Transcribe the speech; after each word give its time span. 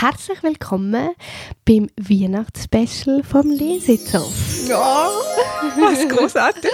Herzlich 0.00 0.44
willkommen 0.44 1.16
beim 1.64 1.88
Weihnachtsspecial 1.96 3.24
vom 3.24 3.50
Lesitzow. 3.50 4.32
Ja, 4.68 5.08
was 5.76 6.08
großartig. 6.08 6.70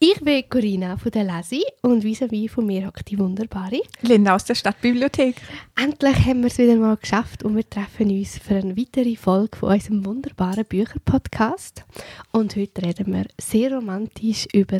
Ich 0.00 0.20
bin 0.20 0.48
Corinna 0.48 0.96
von 0.96 1.10
der 1.10 1.24
Lesi 1.24 1.60
und 1.82 2.04
vis-à-vis 2.04 2.52
von 2.52 2.64
mir 2.64 2.86
hockt 2.86 3.10
die 3.10 3.18
wunderbare. 3.18 3.80
Linda 4.02 4.36
aus 4.36 4.44
der 4.44 4.54
Stadtbibliothek. 4.54 5.34
Endlich 5.76 6.24
haben 6.24 6.42
wir 6.42 6.46
es 6.46 6.58
wieder 6.58 6.76
mal 6.76 6.96
geschafft 6.96 7.42
und 7.42 7.56
wir 7.56 7.68
treffen 7.68 8.08
uns 8.08 8.38
für 8.38 8.54
eine 8.54 8.76
weitere 8.76 9.16
Folge 9.16 9.56
von 9.56 9.72
unserem 9.72 10.06
wunderbaren 10.06 10.64
Bücherpodcast. 10.64 11.84
Und 12.30 12.54
heute 12.54 12.82
reden 12.82 13.12
wir 13.12 13.24
sehr 13.40 13.74
romantisch 13.74 14.46
über 14.52 14.78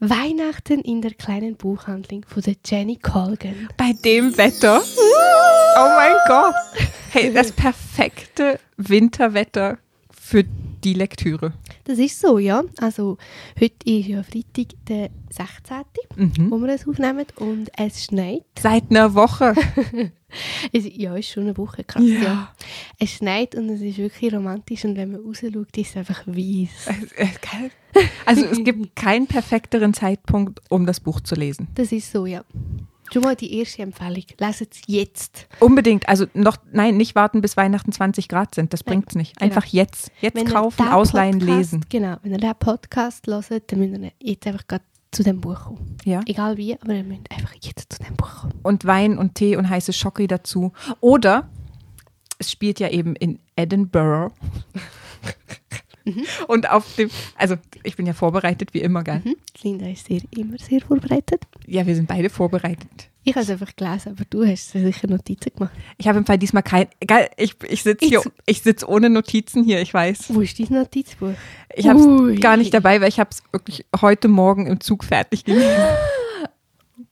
Weihnachten 0.00 0.80
in 0.80 1.00
der 1.00 1.14
kleinen 1.14 1.54
Buchhandlung 1.54 2.24
von 2.26 2.42
der 2.42 2.56
Jenny 2.66 2.96
Colgan. 2.96 3.68
Bei 3.76 3.92
dem 3.92 4.36
Wetter. 4.36 4.82
Oh 4.82 5.88
mein 5.94 6.16
Gott. 6.26 6.54
Hey, 7.12 7.32
das 7.32 7.52
perfekte 7.52 8.58
Winterwetter 8.76 9.78
für 10.10 10.44
die 10.86 10.94
Lektüre. 10.94 11.52
Das 11.84 11.98
ist 11.98 12.20
so, 12.20 12.38
ja. 12.38 12.62
Also 12.80 13.18
heute 13.60 13.74
ist 13.90 14.06
ja 14.06 14.22
Freitag, 14.22 14.74
der 14.88 15.10
16., 15.30 15.76
Mhm. 16.16 16.50
wo 16.50 16.58
wir 16.58 16.68
es 16.68 16.86
aufnehmen 16.86 17.26
und 17.36 17.70
es 17.76 18.04
schneit. 18.04 18.44
Seit 18.58 18.90
einer 18.90 19.14
Woche. 19.14 19.54
Ja, 20.72 21.14
ist 21.16 21.30
schon 21.30 21.44
eine 21.44 21.56
Woche 21.56 21.84
krass, 21.84 22.02
ja. 22.04 22.22
Ja. 22.22 22.54
Es 22.98 23.12
schneit 23.12 23.54
und 23.54 23.68
es 23.70 23.80
ist 23.80 23.96
wirklich 23.96 24.34
romantisch 24.34 24.84
und 24.84 24.96
wenn 24.96 25.12
man 25.12 25.20
rausschaut, 25.22 25.74
ist 25.76 25.90
es 25.90 25.96
einfach 25.96 26.26
weiß. 26.26 26.88
Geil. 27.16 27.70
Also 28.26 28.44
es 28.44 28.62
gibt 28.62 28.96
keinen 28.96 29.28
perfekteren 29.28 29.94
Zeitpunkt, 29.94 30.60
um 30.68 30.84
das 30.84 30.98
Buch 31.00 31.20
zu 31.20 31.36
lesen. 31.36 31.68
Das 31.76 31.92
ist 31.92 32.10
so, 32.10 32.26
ja. 32.26 32.44
Schon 33.12 33.22
mal 33.22 33.36
die 33.36 33.58
erste 33.58 33.82
Empfehlung. 33.82 34.24
Leset 34.38 34.74
es 34.74 34.80
jetzt. 34.86 35.46
Unbedingt. 35.60 36.08
Also 36.08 36.26
noch, 36.34 36.56
nein, 36.72 36.96
nicht 36.96 37.14
warten, 37.14 37.40
bis 37.40 37.56
Weihnachten 37.56 37.92
20 37.92 38.28
Grad 38.28 38.54
sind. 38.54 38.72
Das 38.72 38.84
Nein, 38.84 38.94
bringt's 39.00 39.14
nicht. 39.14 39.36
genau. 39.38 39.44
Einfach 39.54 39.66
jetzt. 39.66 40.10
Jetzt 40.20 40.34
Wenn 40.34 40.46
kaufen, 40.46 40.84
den 40.84 40.92
ausleihen, 40.92 41.38
Podcast- 41.38 41.56
lesen. 41.58 41.84
Genau, 41.88 42.16
wenn 42.22 42.32
ihr 42.32 42.38
diesen 42.38 42.54
Podcast 42.58 43.26
hört, 43.26 43.72
dann 43.72 43.78
müsst 43.78 44.00
ihr 44.02 44.12
jetzt 44.20 44.46
einfach 44.46 44.66
gerade 44.66 44.84
zu 45.12 45.22
dem 45.22 45.40
Buch 45.40 45.64
kommen. 45.66 45.96
Ja. 46.04 46.20
Egal 46.26 46.56
wie, 46.56 46.74
aber 46.80 46.92
ihr 46.94 47.04
müsst 47.04 47.30
einfach 47.30 47.54
jetzt 47.62 47.92
zu 47.92 48.02
dem 48.02 48.16
Buch 48.16 48.40
kommen. 48.42 48.54
und 48.62 48.84
Wein 48.84 49.16
und 49.18 49.34
Tee 49.34 49.56
und 49.56 49.70
heiße 49.70 49.92
Schocke 49.92 50.26
dazu. 50.26 50.72
Oder 51.00 51.48
es 52.38 52.50
spielt 52.50 52.80
ja 52.80 52.88
eben 52.90 53.16
in 53.16 53.38
Edinburgh. 53.56 54.34
und 56.48 56.70
auf 56.70 56.94
dem, 56.96 57.10
also 57.36 57.56
ich 57.82 57.96
bin 57.96 58.06
ja 58.06 58.12
vorbereitet 58.12 58.72
wie 58.74 58.80
immer, 58.80 59.02
gell? 59.04 59.22
Hm? 59.24 59.36
Linda 59.62 59.86
ist 59.88 60.06
sehr, 60.06 60.20
immer 60.36 60.58
sehr 60.58 60.80
vorbereitet. 60.80 61.42
Ja, 61.66 61.86
wir 61.86 61.94
sind 61.94 62.08
beide 62.08 62.30
vorbereitet. 62.30 63.08
Ich 63.28 63.34
habe 63.34 63.42
es 63.42 63.50
einfach 63.50 63.74
gelesen, 63.74 64.10
aber 64.12 64.24
du 64.30 64.46
hast 64.46 64.70
sicher 64.70 65.08
Notizen 65.08 65.50
gemacht. 65.56 65.72
Ich 65.98 66.06
habe 66.06 66.16
im 66.18 66.24
Fall 66.24 66.38
diesmal 66.38 66.62
kein, 66.62 66.86
egal, 67.00 67.28
ich, 67.36 67.56
ich 67.68 67.82
sitze 67.82 68.06
hier, 68.06 68.22
Ich- 68.46 68.62
sitze 68.62 68.88
ohne 68.88 69.10
Notizen 69.10 69.64
hier, 69.64 69.80
ich 69.82 69.92
weiß. 69.92 70.26
Wo 70.28 70.40
ist 70.42 70.56
dein 70.60 70.68
Notizbuch? 70.70 71.32
Ich 71.74 71.88
habe 71.88 71.98
es 71.98 72.40
gar 72.40 72.56
nicht 72.56 72.72
dabei, 72.72 73.00
weil 73.00 73.08
ich 73.08 73.18
habe 73.18 73.30
es 73.32 73.42
wirklich 73.50 73.84
heute 74.00 74.28
Morgen 74.28 74.66
im 74.68 74.78
Zug 74.80 75.02
fertig 75.02 75.44
gelesen. 75.44 75.68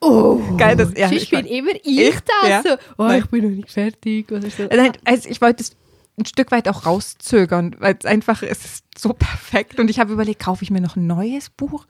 Oh, 0.00 0.38
Geil, 0.58 0.76
das- 0.76 0.92
ja, 0.96 1.10
ich 1.10 1.22
ich 1.24 1.30
bin 1.30 1.46
immer 1.46 1.70
ich, 1.82 2.14
das 2.42 2.48
Ja. 2.48 2.62
so. 2.62 2.70
Oh, 2.98 3.04
Nein. 3.04 3.20
ich 3.24 3.30
bin 3.30 3.44
noch 3.44 3.50
nicht 3.56 3.70
fertig 3.70 4.30
oder 4.30 4.50
so. 4.50 4.64
Nein, 4.64 4.92
also 5.04 5.28
ich 5.28 5.40
wollte 5.40 5.62
es 5.62 5.76
ein 6.18 6.26
Stück 6.26 6.50
weit 6.52 6.68
auch 6.68 6.84
rauszögern, 6.86 7.76
weil 7.78 7.96
es 7.98 8.04
einfach, 8.04 8.42
es 8.42 8.64
ist 8.64 8.84
so 9.04 9.12
perfekt. 9.12 9.78
Und 9.78 9.88
ich 9.90 10.00
habe 10.00 10.12
überlegt, 10.12 10.42
kaufe 10.42 10.64
ich 10.64 10.70
mir 10.70 10.80
noch 10.80 10.96
ein 10.96 11.06
neues 11.06 11.50
Buch? 11.50 11.86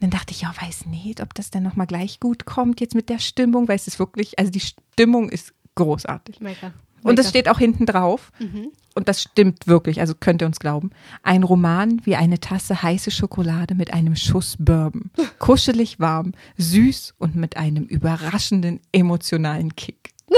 Dann 0.00 0.10
dachte 0.10 0.32
ich, 0.32 0.40
ja, 0.42 0.52
weiß 0.60 0.86
nicht, 0.86 1.20
ob 1.20 1.34
das 1.34 1.50
dann 1.50 1.62
nochmal 1.62 1.86
gleich 1.86 2.18
gut 2.20 2.44
kommt 2.46 2.80
jetzt 2.80 2.94
mit 2.94 3.08
der 3.08 3.18
Stimmung, 3.18 3.68
weil 3.68 3.76
es 3.76 3.86
ist 3.86 3.98
wirklich, 3.98 4.38
also 4.38 4.50
die 4.50 4.60
Stimmung 4.60 5.28
ist 5.28 5.52
großartig. 5.74 6.40
Mega. 6.40 6.72
Und 7.02 7.16
Mega. 7.18 7.28
steht 7.28 7.48
auch 7.48 7.58
hinten 7.58 7.84
drauf, 7.86 8.32
Mhm. 8.40 8.72
und 8.94 9.08
das 9.08 9.22
stimmt 9.22 9.66
wirklich, 9.68 10.00
also 10.00 10.14
könnt 10.18 10.42
ihr 10.42 10.46
uns 10.46 10.58
glauben, 10.58 10.90
ein 11.22 11.42
Roman 11.44 12.00
wie 12.04 12.16
eine 12.16 12.40
Tasse 12.40 12.82
heiße 12.82 13.10
Schokolade 13.12 13.74
mit 13.76 13.92
einem 13.92 14.16
Schuss 14.16 14.56
Bourbon. 14.58 15.10
Kuschelig 15.38 16.00
warm, 16.00 16.32
süß 16.56 17.14
und 17.18 17.36
mit 17.36 17.56
einem 17.56 17.84
überraschenden 17.84 18.80
emotionalen 18.92 19.76
Kick. 19.76 20.10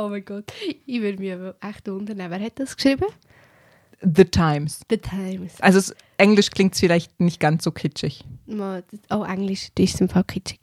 Oh 0.00 0.08
mein 0.08 0.24
Gott. 0.24 0.52
Ich 0.86 1.00
würde 1.00 1.18
mich 1.18 1.32
aber 1.32 1.56
echt 1.60 1.88
wundern, 1.88 2.18
wer 2.18 2.40
hat 2.40 2.58
das 2.60 2.76
geschrieben? 2.76 3.06
The 4.00 4.24
Times. 4.24 4.80
The 4.88 4.98
Times. 4.98 5.60
Also 5.60 5.78
es, 5.78 5.94
Englisch 6.18 6.50
klingt 6.50 6.76
vielleicht 6.76 7.18
nicht 7.20 7.40
ganz 7.40 7.64
so 7.64 7.70
kitschig. 7.72 8.24
Das- 8.46 8.84
Oh, 9.10 9.24
Englisch, 9.24 9.68
das 9.74 9.84
ist 9.90 10.00
im 10.00 10.08
Fall 10.08 10.24
kitschig. 10.24 10.60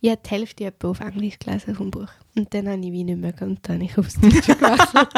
Ich 0.00 0.10
habe 0.10 0.20
die 0.24 0.30
Hälfte 0.30 0.64
etwa 0.66 0.88
auf 0.88 1.00
Englisch 1.00 1.38
gelesen 1.38 1.74
vom 1.74 1.90
Buch. 1.90 2.08
Und 2.36 2.52
dann 2.54 2.68
habe 2.68 2.80
ich 2.80 2.92
wie 2.92 3.04
nicht 3.04 3.18
mehr 3.18 3.34
und 3.40 3.58
dann 3.68 3.76
habe 3.76 3.84
ich 3.84 3.98
aufs 3.98 4.14
Deutsche 4.14 4.54
gelesen. 4.56 5.08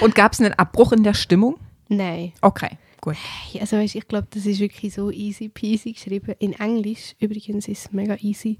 Und 0.00 0.14
gab 0.14 0.32
es 0.32 0.40
einen 0.40 0.52
Abbruch 0.54 0.92
in 0.92 1.02
der 1.02 1.14
Stimmung? 1.14 1.56
Nein. 1.88 2.32
Okay, 2.40 2.70
gut. 3.00 3.16
Also 3.60 3.76
weißt, 3.76 3.94
ich 3.94 4.06
glaube, 4.08 4.26
das 4.30 4.44
ist 4.46 4.58
wirklich 4.60 4.92
so 4.94 5.10
easy 5.10 5.48
peasy 5.48 5.92
geschrieben. 5.92 6.34
In 6.38 6.52
Englisch 6.54 7.14
übrigens 7.18 7.68
ist 7.68 7.86
es 7.86 7.92
mega 7.92 8.16
easy. 8.20 8.58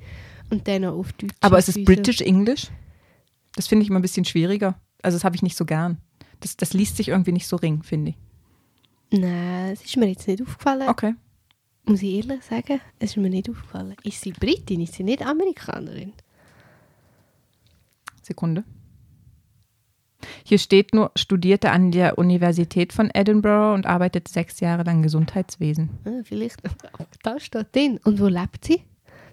Und 0.50 0.66
dann 0.68 0.84
auch 0.86 0.98
auf 0.98 1.12
Deutsch. 1.14 1.34
Aber 1.40 1.58
es 1.58 1.68
ist 1.68 1.74
so- 1.76 1.84
British 1.84 2.20
English? 2.20 2.68
Das 3.54 3.66
finde 3.66 3.82
ich 3.82 3.90
immer 3.90 3.98
ein 3.98 4.02
bisschen 4.02 4.24
schwieriger. 4.24 4.80
Also 5.02 5.16
das 5.16 5.24
habe 5.24 5.36
ich 5.36 5.42
nicht 5.42 5.56
so 5.56 5.64
gern. 5.64 5.98
Das, 6.40 6.56
das 6.56 6.72
liest 6.72 6.96
sich 6.96 7.08
irgendwie 7.08 7.32
nicht 7.32 7.46
so 7.46 7.56
ring, 7.56 7.82
finde 7.82 8.10
ich. 8.10 8.16
Nein, 9.18 9.72
es 9.72 9.82
ist 9.84 9.96
mir 9.96 10.06
jetzt 10.08 10.28
nicht 10.28 10.42
aufgefallen. 10.42 10.88
Okay. 10.88 11.14
Muss 11.84 12.02
ich 12.02 12.14
ehrlich 12.16 12.42
sagen, 12.44 12.80
es 12.98 13.10
ist 13.10 13.16
mir 13.16 13.30
nicht 13.30 13.48
aufgefallen. 13.48 13.96
Ist 14.02 14.20
sie 14.20 14.32
Britin? 14.32 14.82
Ist 14.82 14.94
sie 14.94 15.04
nicht 15.04 15.24
Amerikanerin? 15.26 16.12
Sekunde. 18.22 18.64
Hier 20.44 20.58
steht 20.58 20.94
nur, 20.94 21.12
studierte 21.16 21.70
an 21.70 21.90
der 21.90 22.18
Universität 22.18 22.92
von 22.92 23.10
Edinburgh 23.14 23.74
und 23.74 23.86
arbeitete 23.86 24.30
sechs 24.30 24.60
Jahre 24.60 24.82
lang 24.82 24.96
im 24.96 25.02
Gesundheitswesen. 25.02 25.90
Ah, 26.04 26.22
vielleicht. 26.24 26.60
Da 27.22 27.40
steht 27.40 27.74
drin. 27.74 27.98
Und 28.04 28.20
wo 28.20 28.26
lebt 28.26 28.64
sie? 28.64 28.82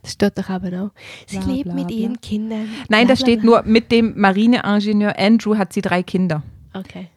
Das 0.03 0.13
steht 0.13 0.37
doch 0.37 0.49
aber 0.49 0.83
auch. 0.83 0.91
Sie 1.27 1.39
Bla, 1.39 1.47
lebt 1.47 1.63
bla, 1.65 1.73
mit 1.73 1.87
bla. 1.87 1.95
ihren 1.97 2.21
Kindern. 2.21 2.69
Nein, 2.89 3.07
da 3.07 3.15
steht 3.15 3.43
nur, 3.43 3.63
mit 3.63 3.91
dem 3.91 4.19
Marineingenieur 4.19 5.17
Andrew 5.17 5.57
hat 5.57 5.73
sie 5.73 5.81
drei 5.81 6.03
Kinder. 6.03 6.43
Okay. 6.75 7.09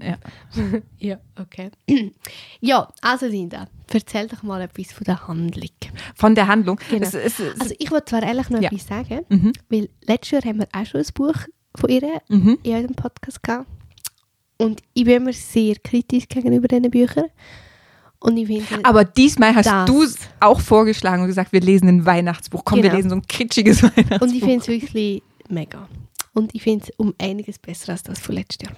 Ja. 0.00 0.18
Ja, 0.98 1.18
okay. 1.40 1.70
ja, 2.60 2.88
also 3.00 3.26
Linda, 3.26 3.66
erzähl 3.92 4.28
doch 4.28 4.42
mal 4.42 4.60
etwas 4.60 4.92
von 4.92 5.04
der 5.04 5.26
Handlung. 5.26 5.68
Von 6.14 6.34
der 6.34 6.46
Handlung. 6.46 6.78
Genau. 6.90 7.02
Es, 7.06 7.14
es, 7.14 7.40
es, 7.40 7.60
Also 7.60 7.74
ich 7.78 7.90
wollte 7.90 8.04
zwar 8.06 8.22
ehrlich 8.22 8.50
noch 8.50 8.60
Ja. 8.60 8.68
etwas 8.70 8.86
sagen, 8.86 9.20
mhm. 9.28 9.52
weil 9.68 9.88
letztes 10.06 10.30
Jahr 10.30 10.42
haben 10.44 10.58
wir 10.60 10.68
auch 10.72 10.86
schon 10.86 11.00
ein 11.00 11.06
Buch 11.14 11.34
von 11.74 11.90
ihr 11.90 12.02
Mhm. 12.28 12.58
in 12.62 12.74
unserem 12.74 12.94
Podcast 12.94 13.42
gehabt. 13.42 13.66
Und 14.58 14.82
ich 14.92 15.04
bin 15.04 15.14
immer 15.16 15.32
sehr 15.32 15.76
kritisch 15.82 16.28
gegenüber 16.28 16.68
diesen 16.68 16.90
Büchern. 16.90 17.26
Und 18.20 18.36
ich 18.36 18.46
finde... 18.46 18.84
Aber 18.84 19.04
diesmal 19.04 19.54
hast 19.54 19.88
du 19.88 20.02
es 20.02 20.16
auch 20.38 20.60
vorgeschlagen 20.60 21.22
und 21.22 21.28
gesagt, 21.28 21.52
wir 21.52 21.62
lesen 21.62 21.88
ein 21.88 22.04
Weihnachtsbuch. 22.06 22.62
Komm, 22.64 22.76
wir 22.76 22.90
Genau. 22.90 22.96
lesen 22.96 23.08
so 23.10 23.16
ein 23.16 23.22
kitschiges 23.22 23.82
Weihnachtsbuch. 23.82 24.20
Und 24.20 24.34
ich 24.34 24.40
finde 24.44 24.58
es 24.60 24.68
wirklich 24.68 25.22
mega. 25.48 25.88
Und 26.32 26.54
ich 26.54 26.62
finde 26.62 26.84
es 26.86 26.92
um 26.96 27.14
einiges 27.20 27.58
besser 27.58 27.92
als 27.92 28.02
das 28.02 28.18
von 28.18 28.34
letztes 28.34 28.68
Jahr. 28.68 28.76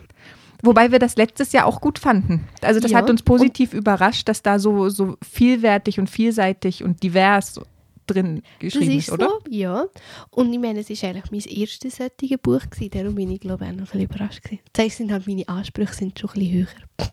Wobei 0.63 0.93
wir 0.93 0.99
das 0.99 1.17
letztes 1.17 1.53
Jahr 1.53 1.67
auch 1.67 1.81
gut 1.81 1.99
fanden. 1.99 2.49
Also 2.61 2.79
das 2.81 2.93
Ja. 2.93 2.99
hat 2.99 3.11
uns 3.11 3.23
positiv 3.23 3.73
überrascht, 3.75 4.29
dass 4.29 4.43
da 4.43 4.59
so, 4.59 4.89
so 4.89 5.17
vielwertig 5.23 5.99
und 5.99 6.09
vielseitig 6.09 6.85
und 6.85 7.03
divers 7.03 7.61
drin 8.07 8.43
geschrieben 8.59 8.91
ist 8.99 9.09
ist, 9.09 9.13
oder? 9.13 9.29
so, 9.29 9.39
ja. 9.51 9.85
Und 10.31 10.53
ich 10.53 10.59
meine, 10.59 10.81
es 10.81 10.89
war 10.91 11.11
eigentlich 11.11 11.31
mein 11.31 11.57
erstes 11.59 11.97
solches 11.97 12.39
Buch, 12.43 12.61
gewesen, 12.71 12.91
darum 12.91 13.15
bin 13.17 13.31
ich 13.31 13.41
glaube 13.41 13.65
ich 13.65 13.71
auch 13.71 13.75
noch 13.75 13.81
ein 13.81 13.85
bisschen 13.85 14.01
überrascht. 14.03 14.43
Gewesen. 14.43 14.61
Das 14.73 14.97
sind 14.97 15.13
halt 15.13 15.27
meine 15.27 15.47
Ansprüche 15.49 15.95
sind 15.95 16.19
schon 16.19 16.31
ein 16.31 16.35
bisschen 16.39 16.53
höher. 16.55 17.09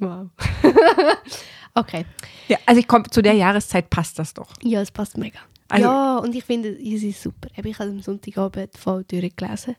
Wow. 0.00 0.26
okay, 1.74 2.04
Ja, 2.48 2.58
also 2.66 2.80
ich 2.80 2.88
komme 2.88 3.04
zu 3.10 3.22
der 3.22 3.34
Jahreszeit 3.34 3.88
passt 3.90 4.18
das 4.18 4.34
doch. 4.34 4.48
ja, 4.62 4.80
es 4.80 4.90
passt 4.90 5.16
mega. 5.16 5.38
Also- 5.68 5.86
ja, 5.86 6.18
und 6.18 6.34
ich 6.34 6.44
finde, 6.44 6.70
es 6.70 7.02
ist 7.02 7.22
super. 7.22 7.48
Ich 7.50 7.58
habe 7.58 7.90
am 7.90 8.00
Sonntagabend 8.00 8.76
voll 8.76 9.04
durchgelesen. 9.04 9.76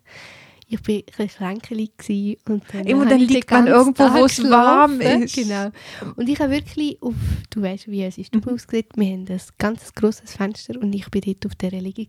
Ich 0.67 0.79
war 0.87 0.95
ein 0.95 1.03
bisschen 1.05 1.27
kränkelig 1.29 1.95
gewesen 1.97 2.37
und 2.49 2.63
dann, 2.73 2.87
habe 2.87 3.09
dann 3.09 3.21
ich 3.21 3.29
liegt 3.29 3.51
man 3.51 3.67
irgendwo, 3.67 4.03
wo 4.03 4.25
es 4.25 4.43
warm 4.49 4.99
ist. 4.99 5.35
Genau. 5.35 5.69
Und 6.15 6.27
ich 6.27 6.39
habe 6.39 6.51
wirklich 6.51 6.99
auf, 7.03 7.13
du 7.51 7.61
weißt, 7.61 7.87
wie 7.87 8.03
es 8.03 8.17
ist, 8.17 8.33
Mhm. 8.33 8.41
du 8.41 8.53
ausgesehen, 8.53 8.85
wir 8.95 9.05
haben 9.13 9.25
ein 9.29 9.39
ganz 9.59 9.93
grosses 9.93 10.33
Fenster 10.33 10.79
und 10.81 10.93
ich 10.93 11.07
bin 11.11 11.21
dort 11.21 11.45
auf 11.45 11.55
der 11.55 11.69
Liege 11.71 12.07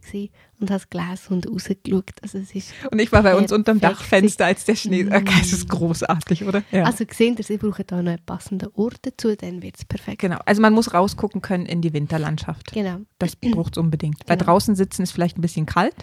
und 0.59 0.71
habe 0.71 0.81
es 0.81 0.89
gelesen 0.89 1.35
und 1.35 1.47
rausgeschaut. 1.51 2.13
Also 2.23 2.39
es 2.39 2.55
ist, 2.55 2.73
Und 2.91 2.99
ich 2.99 3.13
war 3.13 3.23
bei 3.23 3.37
uns 3.37 3.53
unterm. 3.53 3.79
Dachfenster, 3.79 4.47
als 4.47 4.65
der 4.65 4.75
Schnee. 4.77 5.05
Okay, 5.05 5.35
es 5.43 5.53
ist 5.53 5.69
großartig, 5.69 6.45
oder? 6.45 6.63
Ja. 6.73 6.85
also 6.85 7.05
gesehen, 7.05 7.37
sie 7.39 7.59
brauchen 7.59 7.85
da 7.87 8.01
noch 8.01 8.13
einen 8.13 8.25
passenden 8.25 8.71
Ort 8.75 9.01
dazu, 9.03 9.37
dann 9.37 9.63
wird 9.63 9.77
es 9.77 9.85
perfekt. 9.85 10.21
genau. 10.21 10.39
Also 10.47 10.63
man 10.63 10.73
muss 10.73 10.95
rausgucken 10.95 11.43
können 11.43 11.67
in 11.67 11.83
die 11.83 11.93
Winterlandschaft. 11.93 12.73
Genau. 12.73 13.01
Das 13.19 13.37
braucht 13.53 13.77
es 13.77 13.79
unbedingt. 13.83 14.25
Bei 14.25 14.35
Genau. 14.37 14.47
draußen 14.53 14.75
sitzen 14.77 15.03
ist 15.03 15.13
vielleicht 15.13 15.37
ein 15.37 15.43
bisschen 15.43 15.67
kalt. 15.67 15.95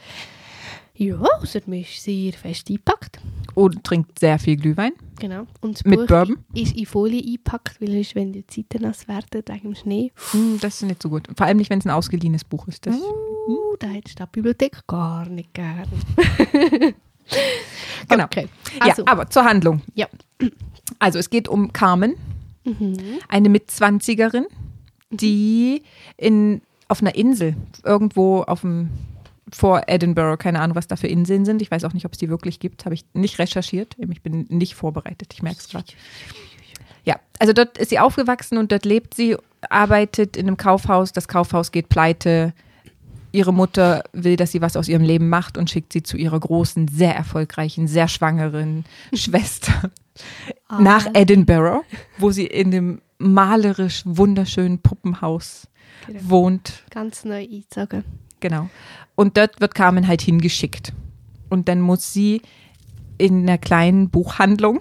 Ja, 0.96 1.18
außer 1.42 1.62
man 1.66 1.80
ist 1.80 2.04
sehr 2.04 2.34
fest 2.34 2.70
eingepackt. 2.70 3.20
und 3.56 3.84
trinkt 3.84 4.20
sehr 4.20 4.38
viel 4.40 4.58
Glühwein. 4.58 4.94
Genau. 5.20 5.48
Und 5.62 5.76
das 5.80 5.86
Mit 5.86 6.00
Buch 6.02 6.08
Bourbon? 6.08 6.38
ist 6.54 6.76
in 6.76 6.86
Folie 6.86 7.20
eingepackt, 7.24 7.82
weil 7.82 7.90
sonst, 7.94 8.16
wenn 8.16 8.32
die 8.34 8.44
Seiten 8.50 8.84
nass 8.84 9.08
werden 9.08 9.42
wegen 9.48 9.62
dem 9.62 9.76
Schnee, 9.76 10.12
Hm, 10.32 10.60
das 10.62 10.76
ist 10.76 10.84
nicht 10.88 11.02
so 11.02 11.10
gut. 11.10 11.28
Vor 11.36 11.46
allem 11.48 11.58
nicht, 11.58 11.70
wenn 11.70 11.80
es 11.80 11.86
ein 11.86 11.92
ausgeliehenes 11.92 12.44
Buch 12.44 12.68
ist. 12.68 12.86
Das, 12.86 12.96
uh, 12.96 13.76
da 13.80 13.88
hat 13.90 14.06
die 14.08 14.12
Stadtbibliothek 14.12 14.86
gar 14.88 15.28
nicht 15.28 15.54
gern. 15.54 15.88
Genau. 18.10 18.26
Okay. 18.26 18.50
Also, 18.82 19.04
ja, 19.06 19.12
aber 19.12 19.30
zur 19.30 19.46
Handlung. 19.46 19.82
ja. 19.96 20.08
Also 21.00 21.20
es 21.20 21.30
geht 21.30 21.48
um 21.48 21.72
Carmen, 21.74 22.16
Mhm. 22.66 22.98
eine 23.30 23.50
Mitzwanzigerin, 23.50 24.46
die 25.10 25.84
in, 26.18 26.62
auf 26.90 27.02
einer 27.02 27.16
Insel, 27.16 27.56
irgendwo 27.84 28.42
auf 28.42 28.62
dem, 28.62 28.90
vor 29.54 29.84
Edinburgh, 29.88 30.38
keine 30.38 30.60
Ahnung, 30.60 30.76
was 30.76 30.88
da 30.88 30.96
für 30.96 31.08
Inseln 31.08 31.46
sind. 31.46 31.62
Ich 31.62 31.70
weiß 31.72 31.84
auch 31.84 31.94
nicht, 31.94 32.06
ob 32.06 32.14
es 32.14 32.18
die 32.18 32.30
wirklich 32.30 32.60
gibt. 32.60 32.86
Habe 32.86 32.96
ich 32.96 33.06
nicht 33.14 33.40
recherchiert. 33.40 33.96
Ich 33.98 34.22
bin 34.22 34.46
nicht 34.50 34.76
vorbereitet. 34.76 35.34
Ich 35.34 35.44
merke 35.44 35.60
es 35.60 35.70
gerade. 35.70 35.86
Ja, 37.06 37.16
also 37.40 37.54
dort 37.54 37.78
ist 37.78 37.90
sie 37.90 38.00
aufgewachsen 38.00 38.58
und 38.58 38.72
dort 38.72 38.86
lebt 38.86 39.14
sie, 39.14 39.36
arbeitet 39.70 40.38
in 40.38 40.48
einem 40.48 40.58
Kaufhaus. 40.58 41.12
Das 41.12 41.28
Kaufhaus 41.28 41.72
geht 41.72 41.90
pleite. 41.90 42.54
Ihre 43.32 43.52
Mutter 43.54 44.04
will, 44.14 44.36
dass 44.36 44.52
sie 44.52 44.62
was 44.62 44.78
aus 44.78 44.88
ihrem 44.88 45.02
Leben 45.02 45.28
macht 45.28 45.58
und 45.58 45.70
schickt 45.70 45.92
sie 45.92 46.04
zu 46.04 46.18
ihrer 46.18 46.40
großen, 46.40 46.88
sehr 46.88 47.16
erfolgreichen, 47.16 47.88
sehr 47.88 48.08
schwangeren 48.08 48.86
Schwester 49.14 49.92
nach 50.70 51.08
Edinburgh, 51.14 51.84
wo 52.20 52.30
sie 52.30 52.46
in 52.46 52.70
dem 52.70 53.02
malerisch 53.18 54.04
wunderschönen 54.06 54.80
Puppenhaus 54.80 55.68
Genau. 56.08 56.20
wohnt. 56.24 56.84
Ganz 56.90 57.24
neu 57.24 57.44
eingezogen. 57.44 58.04
Genau. 58.40 58.70
Und 59.16 59.38
dort 59.38 59.62
wird 59.62 59.76
Carmen 59.76 60.08
halt 60.08 60.22
hingeschickt. 60.22 60.94
Und 61.50 61.70
dann 61.70 61.82
muss 61.82 62.14
sie 62.14 62.42
in 63.18 63.44
einer 63.44 63.58
kleinen 63.58 64.10
Buchhandlung, 64.10 64.80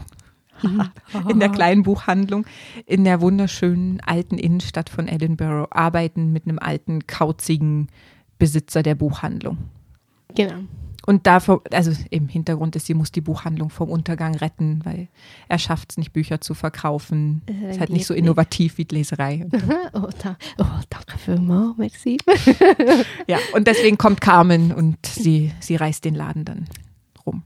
in 1.29 1.41
der 1.41 1.49
kleinen 1.49 1.83
Buchhandlung 1.83 2.47
in 2.87 3.05
der 3.05 3.21
wunderschönen 3.21 4.01
alten 4.01 4.39
Innenstadt 4.39 4.89
von 4.89 5.09
Edinburgh 5.09 5.69
arbeiten 5.71 6.33
mit 6.33 6.47
einem 6.47 6.59
alten, 6.59 7.07
kauzigen 7.07 7.89
Besitzer 8.39 8.83
der 8.83 8.95
Buchhandlung. 8.95 9.59
Genau. 10.35 10.61
Und 11.05 11.27
davor, 11.27 11.63
also 11.73 11.93
im 12.11 12.29
Hintergrund 12.29 12.77
ist, 12.77 12.87
sie 12.87 12.95
muss 12.95 13.11
die 13.11 13.21
Buchhandlung 13.21 13.71
vom 13.71 13.91
Untergang 13.91 14.37
retten, 14.37 14.81
weil 14.85 15.09
er 15.49 15.59
schafft 15.59 15.93
es 15.93 15.97
nicht, 15.97 16.13
Bücher 16.13 16.41
zu 16.41 16.55
verkaufen. 16.55 17.43
Äh, 17.47 17.73
Ist 17.73 17.81
halt 17.81 17.91
nicht 17.91 18.07
so 18.07 18.15
innovativ 18.15 18.79
wie 18.79 18.85
die 18.85 18.97
Leserei. 18.97 19.47
oh, 19.95 20.09
da, 20.23 20.37
oh, 20.59 20.81
danke 20.91 21.19
vielmals, 21.19 21.77
merci. 21.77 22.19
Ja, 23.27 23.39
und 23.55 23.67
deswegen 23.67 23.99
kommt 23.99 24.21
Carmen 24.21 24.73
und 24.73 25.05
sie, 25.07 25.53
sie 25.61 25.77
reißt 25.77 26.05
den 26.05 26.15
Laden 26.15 26.45
dann 26.45 26.69
rum. 27.27 27.43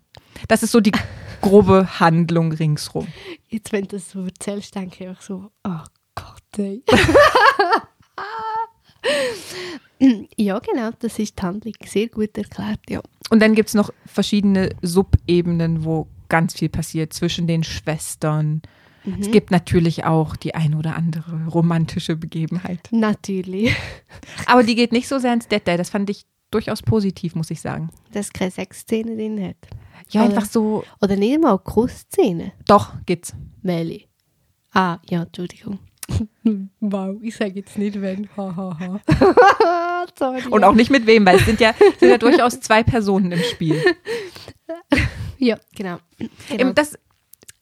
Das 0.48 0.62
ist 0.62 0.72
so 0.72 0.80
die 0.80 0.92
grobe 1.40 1.98
Handlung 1.98 2.52
ringsrum. 2.52 3.06
Jetzt, 3.48 3.72
wenn 3.72 3.82
du 3.82 3.96
das 3.96 4.10
so 4.10 4.24
erzählst, 4.24 4.74
denke 4.74 5.04
ich 5.04 5.08
einfach 5.08 5.22
so, 5.22 5.50
oh 5.64 5.80
Gott, 6.14 6.58
ey. 6.58 6.82
ja, 10.36 10.58
genau, 10.58 10.90
das 10.98 11.18
ist 11.18 11.38
die 11.38 11.42
Handlung. 11.42 11.74
Sehr 11.84 12.08
gut 12.08 12.36
erklärt, 12.36 12.80
ja. 12.88 13.00
Und 13.30 13.40
dann 13.40 13.54
gibt 13.54 13.68
es 13.68 13.74
noch 13.74 13.90
verschiedene 14.06 14.70
Subebenen, 14.82 15.84
wo 15.84 16.06
ganz 16.28 16.54
viel 16.54 16.68
passiert 16.68 17.12
zwischen 17.12 17.46
den 17.46 17.64
Schwestern. 17.64 18.62
Es 19.20 19.30
gibt 19.30 19.52
natürlich 19.52 20.04
auch 20.04 20.34
die 20.34 20.56
ein 20.56 20.74
oder 20.74 20.96
andere 20.96 21.46
romantische 21.46 22.16
Begebenheit. 22.16 22.88
Natürlich. 22.90 23.72
Aber 24.46 24.64
die 24.64 24.74
geht 24.74 24.90
nicht 24.90 25.06
so 25.06 25.20
sehr 25.20 25.32
ins 25.32 25.46
Detail. 25.46 25.76
Das 25.76 25.90
fand 25.90 26.10
ich 26.10 26.26
durchaus 26.50 26.82
positiv, 26.82 27.36
muss 27.36 27.52
ich 27.52 27.60
sagen. 27.60 27.90
Dass 28.12 28.26
es 28.26 28.32
keine 28.32 28.50
Sexszene 28.50 29.14
drin 29.14 29.40
hat. 29.40 29.56
Ja, 30.10 30.24
Oder- 30.24 30.30
einfach 30.30 30.50
so. 30.50 30.82
Oder 31.00 31.14
nicht 31.14 31.40
mal 31.40 31.56
Kussszene. 31.58 32.52
Doch, 32.66 32.94
geht's. 33.06 33.32
Meli. 33.62 34.08
Ah, 34.72 34.98
ja, 35.08 35.22
Entschuldigung. 35.22 35.78
wow, 36.80 37.16
ich 37.22 37.36
sage 37.36 37.54
jetzt 37.54 37.76
nicht 37.78 38.00
wenn. 38.00 38.28
Hahaha. 38.36 39.00
Sorry. 40.18 40.42
Und 40.50 40.64
auch 40.64 40.74
nicht 40.74 40.90
mit 40.90 41.06
wem, 41.06 41.26
weil 41.26 41.36
es 41.36 41.46
sind 41.46 41.60
ja, 41.60 41.74
sind 41.98 42.10
ja 42.10 42.18
durchaus 42.18 42.60
zwei 42.60 42.82
Personen 42.82 43.32
im 43.32 43.42
Spiel. 43.42 43.80
Ja, 45.38 45.58
genau. 45.74 45.98
genau. 46.48 46.72
Das 46.72 46.98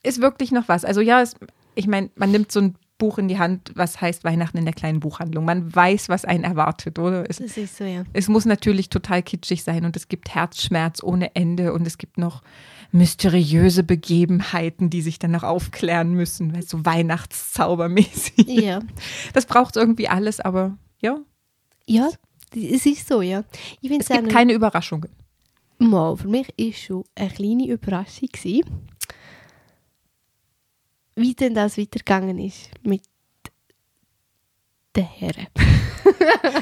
ist 0.04 0.20
wirklich 0.20 0.52
noch 0.52 0.68
was. 0.68 0.84
Also 0.84 1.00
ja, 1.00 1.20
es, 1.20 1.34
ich 1.74 1.88
meine, 1.88 2.10
man 2.14 2.30
nimmt 2.30 2.52
so 2.52 2.60
ein 2.60 2.76
Buch 2.98 3.18
in 3.18 3.26
die 3.26 3.38
Hand, 3.38 3.72
was 3.74 4.00
heißt 4.00 4.22
Weihnachten 4.22 4.58
in 4.58 4.64
der 4.64 4.74
kleinen 4.74 5.00
Buchhandlung. 5.00 5.44
Man 5.44 5.74
weiß, 5.74 6.08
was 6.08 6.24
einen 6.24 6.44
erwartet, 6.44 6.98
oder? 6.98 7.28
Es, 7.28 7.38
das 7.38 7.56
ist 7.56 7.76
so, 7.76 7.84
ja. 7.84 8.04
es 8.12 8.28
muss 8.28 8.44
natürlich 8.44 8.90
total 8.90 9.22
kitschig 9.24 9.64
sein 9.64 9.84
und 9.84 9.96
es 9.96 10.06
gibt 10.06 10.34
Herzschmerz 10.34 11.02
ohne 11.02 11.34
Ende 11.34 11.72
und 11.72 11.86
es 11.86 11.98
gibt 11.98 12.16
noch 12.16 12.42
mysteriöse 12.94 13.82
Begebenheiten, 13.82 14.88
die 14.88 15.02
sich 15.02 15.18
dann 15.18 15.32
noch 15.32 15.42
aufklären 15.42 16.12
müssen, 16.14 16.54
weil 16.54 16.62
so 16.62 16.84
Weihnachtszaubermäßig. 16.84 18.46
Ja. 18.46 18.80
Das 19.32 19.46
braucht 19.46 19.76
irgendwie 19.76 20.08
alles, 20.08 20.40
aber 20.40 20.78
ja, 21.00 21.18
Ja, 21.86 22.08
es 22.54 22.86
ist 22.86 23.08
so, 23.08 23.20
ja. 23.20 23.44
Ich 23.80 23.90
es 23.90 24.08
gibt 24.08 24.28
keine 24.30 24.52
Überraschungen. 24.52 25.10
Mal, 25.78 26.16
für 26.16 26.28
mich 26.28 26.48
war 26.56 26.72
schon 26.72 27.04
eine 27.16 27.30
kleine 27.30 27.66
Überraschung, 27.66 28.28
gewesen, 28.32 28.70
wie 31.16 31.34
denn 31.34 31.54
das 31.54 31.76
weitergegangen 31.76 32.38
ist 32.38 32.70
mit 32.84 33.02
den 34.96 35.04
Herren. 35.04 35.46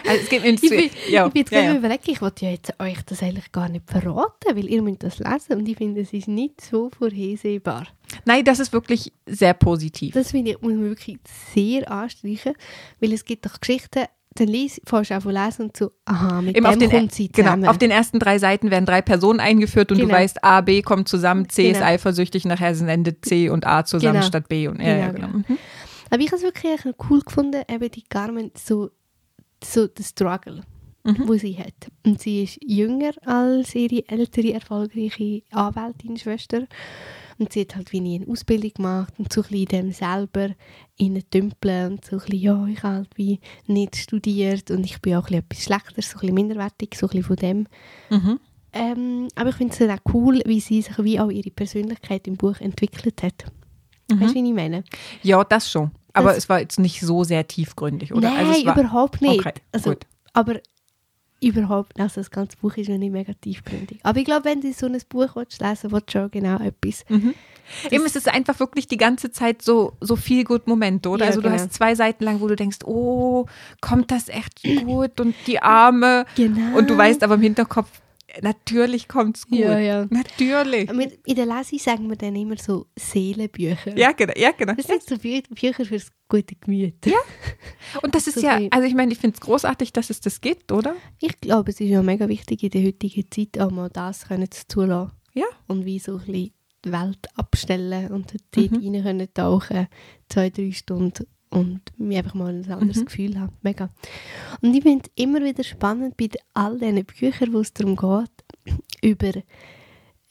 Also 0.07 0.23
es 0.23 0.29
gibt 0.29 0.45
ins 0.45 0.63
Ich 0.63 0.71
bin, 0.71 0.91
ja, 1.11 1.27
ich 1.27 1.33
bin 1.33 1.41
jetzt 1.41 1.53
ja, 1.53 1.61
ja. 1.63 1.75
überlegt, 1.77 2.07
ich 2.09 2.21
wollte 2.21 2.45
ja 2.47 2.53
jetzt 2.53 2.73
euch 2.79 2.99
das 3.07 3.23
eigentlich 3.23 3.51
gar 3.53 3.69
nicht 3.69 3.89
verraten, 3.91 4.55
weil 4.57 4.69
ihr 4.69 4.83
müsst 4.83 5.03
das 5.03 5.19
lesen 5.19 5.55
und 5.59 5.69
ich 5.69 5.77
finde, 5.77 6.01
es 6.01 6.13
ist 6.13 6.29
nicht 6.29 6.61
so 6.61 6.91
vorhersehbar. 6.97 7.87
Nein, 8.25 8.45
das 8.45 8.61
ist 8.61 8.73
wirklich 8.73 9.13
sehr 9.27 9.55
positiv. 9.55 10.15
Das 10.15 10.31
finde 10.31 10.53
ich, 10.53 10.61
muss 10.61 10.73
man 10.73 10.85
wirklich 10.85 11.19
sehr 11.55 11.91
anstreichen, 11.91 12.53
weil 13.01 13.13
es 13.13 13.25
gibt 13.25 13.45
doch 13.47 13.61
Geschichten, 13.61 14.05
dann 14.35 14.49
liest, 14.49 14.81
fährst 14.87 15.11
du 15.11 15.17
auch 15.19 15.23
von 15.23 15.33
lesen 15.33 15.63
und 15.67 15.77
so, 15.77 15.91
aha, 16.05 16.41
mit 16.41 16.57
Eben 16.57 16.65
dem 16.65 16.73
auf 16.73 16.79
den, 16.79 16.91
kommt 16.91 17.13
sie 17.13 17.29
genau, 17.29 17.49
zusammen. 17.51 17.67
auf 17.67 17.79
den 17.79 17.91
ersten 17.91 18.19
drei 18.19 18.39
Seiten 18.39 18.71
werden 18.71 18.87
drei 18.87 19.03
Personen 19.03 19.41
eingeführt 19.41 19.91
und 19.93 19.99
du 19.99 20.07
Genau. 20.07 20.15
weißt, 20.19 20.43
A, 20.45 20.61
B 20.63 20.83
kommt 20.83 21.09
zusammen, 21.09 21.49
C 21.49 21.71
ist 21.71 21.79
Genau. 21.79 21.87
eifersüchtig, 21.87 22.45
nachher 22.45 22.75
sind 22.75 22.89
Ende 22.89 23.21
C 23.21 23.49
und 23.51 23.67
A 23.67 23.85
zusammen 23.85 24.15
Genau. 24.15 24.27
statt 24.27 24.49
B. 24.49 24.69
Und, 24.69 24.81
ja, 24.81 24.97
ja, 24.97 25.11
Genau, 25.11 25.27
genau. 25.29 25.39
Mhm. 25.49 25.59
Aber 26.13 26.21
ich 26.21 26.27
habe 26.31 26.37
es 26.37 26.43
wirklich 26.43 26.95
cool 27.09 27.21
gefunden, 27.23 27.63
eben 27.71 27.91
die 27.91 28.03
Carmen, 28.03 28.51
so, 28.55 28.91
so 29.65 29.87
der 29.87 30.05
Struggle, 30.05 30.61
Mhm. 31.05 31.27
wo 31.27 31.35
sie 31.35 31.57
hat. 31.57 31.89
Und 32.05 32.21
sie 32.21 32.43
ist 32.45 32.59
jünger 32.63 33.13
als 33.27 33.75
ihre 33.75 34.07
ältere, 34.09 34.53
erfolgreiche 34.53 35.43
Anwältin-Schwester. 35.51 36.67
Und 37.39 37.51
sie 37.53 37.63
hat 37.63 37.75
halt 37.77 37.93
wie 37.93 38.01
nie 38.01 38.21
eine 38.21 38.31
Ausbildung 38.31 38.73
gemacht 38.75 39.15
und 39.19 39.33
so 39.33 39.41
ein 39.41 39.49
bisschen 39.49 39.63
in 39.63 39.87
dem 39.87 39.93
selber 39.93 40.51
dümpeln 41.01 41.93
und 41.93 42.05
so 42.05 42.17
ein 42.17 42.19
bisschen, 42.21 42.39
ja, 42.41 42.67
ich 42.67 42.83
habe 42.83 42.95
halt 42.97 43.11
wie 43.17 43.41
nicht 43.67 43.97
studiert 43.97 44.71
und 44.71 44.85
ich 44.85 45.01
bin 45.01 45.15
auch 45.15 45.29
ein 45.31 45.43
bisschen 45.43 45.45
etwas 45.45 45.65
schlechter, 45.65 46.03
so 46.03 46.17
ein 46.17 46.21
bisschen 46.21 46.35
minderwertig, 46.35 46.95
so 46.95 47.07
ein 47.07 47.09
bisschen 47.09 47.25
von 47.25 47.37
dem. 47.37 47.67
Mhm. 48.11 48.41
Ähm, 48.75 49.29
aber 49.35 49.49
ich 49.51 49.57
finde 49.57 49.73
es 49.73 49.79
dann 49.79 49.91
auch 49.91 50.15
cool, 50.15 50.41
wie 50.45 50.61
sie 50.61 50.83
sich 50.83 50.99
wie 51.03 51.19
auch 51.19 51.31
ihre 51.31 51.51
Persönlichkeit 51.51 52.27
im 52.29 52.37
Buch 52.37 52.61
entwickelt 52.61 53.23
hat. 53.23 53.45
Mhm. 54.11 54.21
Weißt 54.21 54.35
du, 54.35 54.43
wie 54.43 54.49
ich 54.49 54.55
meine? 54.55 54.85
Ja, 55.23 55.43
das 55.43 55.71
schon. 55.71 55.91
Aber 56.13 56.29
Das- 56.29 56.39
es 56.39 56.49
war 56.49 56.61
jetzt 56.61 56.79
nicht 56.79 57.01
so 57.01 57.25
sehr 57.25 57.47
tiefgründig, 57.47 58.13
oder? 58.13 58.31
Nein, 58.31 58.47
also 58.47 58.67
war, 58.67 58.79
überhaupt 58.79 59.23
nicht. 59.23 59.41
Okay, 59.41 59.53
also, 59.73 59.91
gut. 59.91 60.07
aber 60.33 60.61
überhaupt, 61.41 61.99
also 61.99 62.21
das 62.21 62.31
ganze 62.31 62.57
Buch 62.57 62.77
ist 62.77 62.87
ja 62.89 62.97
nicht 62.97 63.11
mega 63.11 63.33
tiefgründig. 63.41 63.99
Aber 64.05 64.19
ich 64.19 64.25
glaube, 64.25 64.45
wenn 64.45 64.61
du 64.61 64.73
so 64.73 64.87
ein 64.87 64.97
Buch 65.09 65.35
willst, 65.35 65.61
lesen 65.61 65.91
willst, 65.91 66.09
du 66.09 66.13
schon 66.21 66.31
genau 66.31 66.57
etwas. 66.59 67.05
Mhm. 67.09 67.35
Eben, 67.91 68.05
es 68.05 68.15
ist 68.15 68.29
einfach 68.29 68.59
wirklich 68.61 68.87
die 68.87 68.97
ganze 68.97 69.33
Zeit 69.33 69.63
so, 69.63 69.95
so 70.01 70.15
viel 70.17 70.45
gut 70.45 70.67
Moment, 70.67 71.07
oder? 71.07 71.25
Ja, 71.25 71.31
also 71.31 71.41
du 71.41 71.49
genau. 71.49 71.61
hast 71.61 71.73
zwei 71.73 71.95
Seiten 71.95 72.25
lang, 72.25 72.41
wo 72.41 72.47
du 72.47 72.55
denkst, 72.55 72.79
oh, 72.85 73.47
kommt 73.81 74.11
das 74.11 74.29
echt 74.29 74.63
gut 74.85 75.19
und 75.21 75.35
die 75.47 75.61
Arme. 75.61 76.27
Genau. 76.37 76.77
Und 76.79 76.89
du 76.91 76.97
weißt 76.97 77.23
aber 77.25 77.35
im 77.35 77.43
Hinterkopf, 77.43 77.89
natürlich 78.41 79.09
kommt's 79.09 79.47
gut. 79.47 79.59
Ja, 79.59 79.79
ja. 79.79 80.07
Natürlich. 80.11 80.89
In 80.91 81.35
der 81.35 81.47
Lesung 81.47 81.79
sagen 81.79 82.09
wir 82.09 82.17
dann 82.17 82.35
immer 82.37 82.57
so 82.57 82.87
Seelenbücher. 82.99 83.97
Ja, 83.99 84.13
genau. 84.13 84.33
Ja, 84.37 84.53
genau. 84.53 84.75
Das 84.75 84.87
sind 84.87 85.03
so 85.03 85.19
Bü 85.19 85.43
Bücher 85.51 85.85
fürs 85.85 86.09
gute 86.29 86.55
Gemüt. 86.57 87.05
Ja. 87.05 87.19
Und 88.03 88.15
das 88.15 88.27
ist 88.29 88.39
So 88.41 88.47
ja, 88.47 88.61
also 88.71 88.87
ich 88.87 88.95
meine, 88.95 89.13
ich 89.13 89.19
finde 89.19 89.35
es 89.35 89.41
großartig, 89.41 89.93
dass 89.93 90.11
es 90.11 90.21
das 90.21 90.41
gibt, 90.41 90.73
oder? 90.73 90.95
Ich 91.19 91.41
glaube, 91.41 91.71
es 91.71 91.81
ist 91.81 91.89
ja 91.89 92.03
mega 92.03 92.29
wichtig 92.29 92.63
in 92.63 92.71
der 92.71 92.85
heutigen 92.85 93.31
Zeit 93.31 93.61
auch 93.61 93.71
mal 93.71 93.91
das 93.91 94.27
können 94.29 94.51
zu 94.51 94.67
zulassen. 94.69 95.13
Ja. 95.35 95.47
Und 95.67 95.85
wie 95.85 95.99
so 95.99 96.13
ein 96.13 96.19
bisschen 96.27 96.53
die 96.85 96.93
Welt 96.93 97.27
abstellen 97.37 98.11
und 98.11 98.33
dort 98.55 98.73
Mhm. 98.73 98.95
rein 98.95 99.03
können 99.03 99.35
tauchen, 99.35 99.87
zwei, 100.29 100.51
drei 100.51 100.73
Stunden 100.73 101.27
und 101.53 101.81
mir 101.99 102.19
einfach 102.19 102.35
mal 102.35 102.55
ein 102.55 102.71
anderes 102.71 103.01
Mhm. 103.01 103.05
Gefühl 103.05 103.39
haben. 103.41 103.53
Mega. 103.63 103.91
Und 104.61 104.75
ich 104.75 104.83
finde 104.83 105.05
es 105.05 105.23
immer 105.23 105.43
wieder 105.43 105.63
spannend 105.65 106.17
bei 106.17 106.31
all 106.55 106.79
diesen 106.79 107.05
Büchern, 107.05 107.53
wo 107.53 107.61
es 107.61 107.73
darum 107.73 107.97
geht, 107.97 108.75
über 109.03 109.33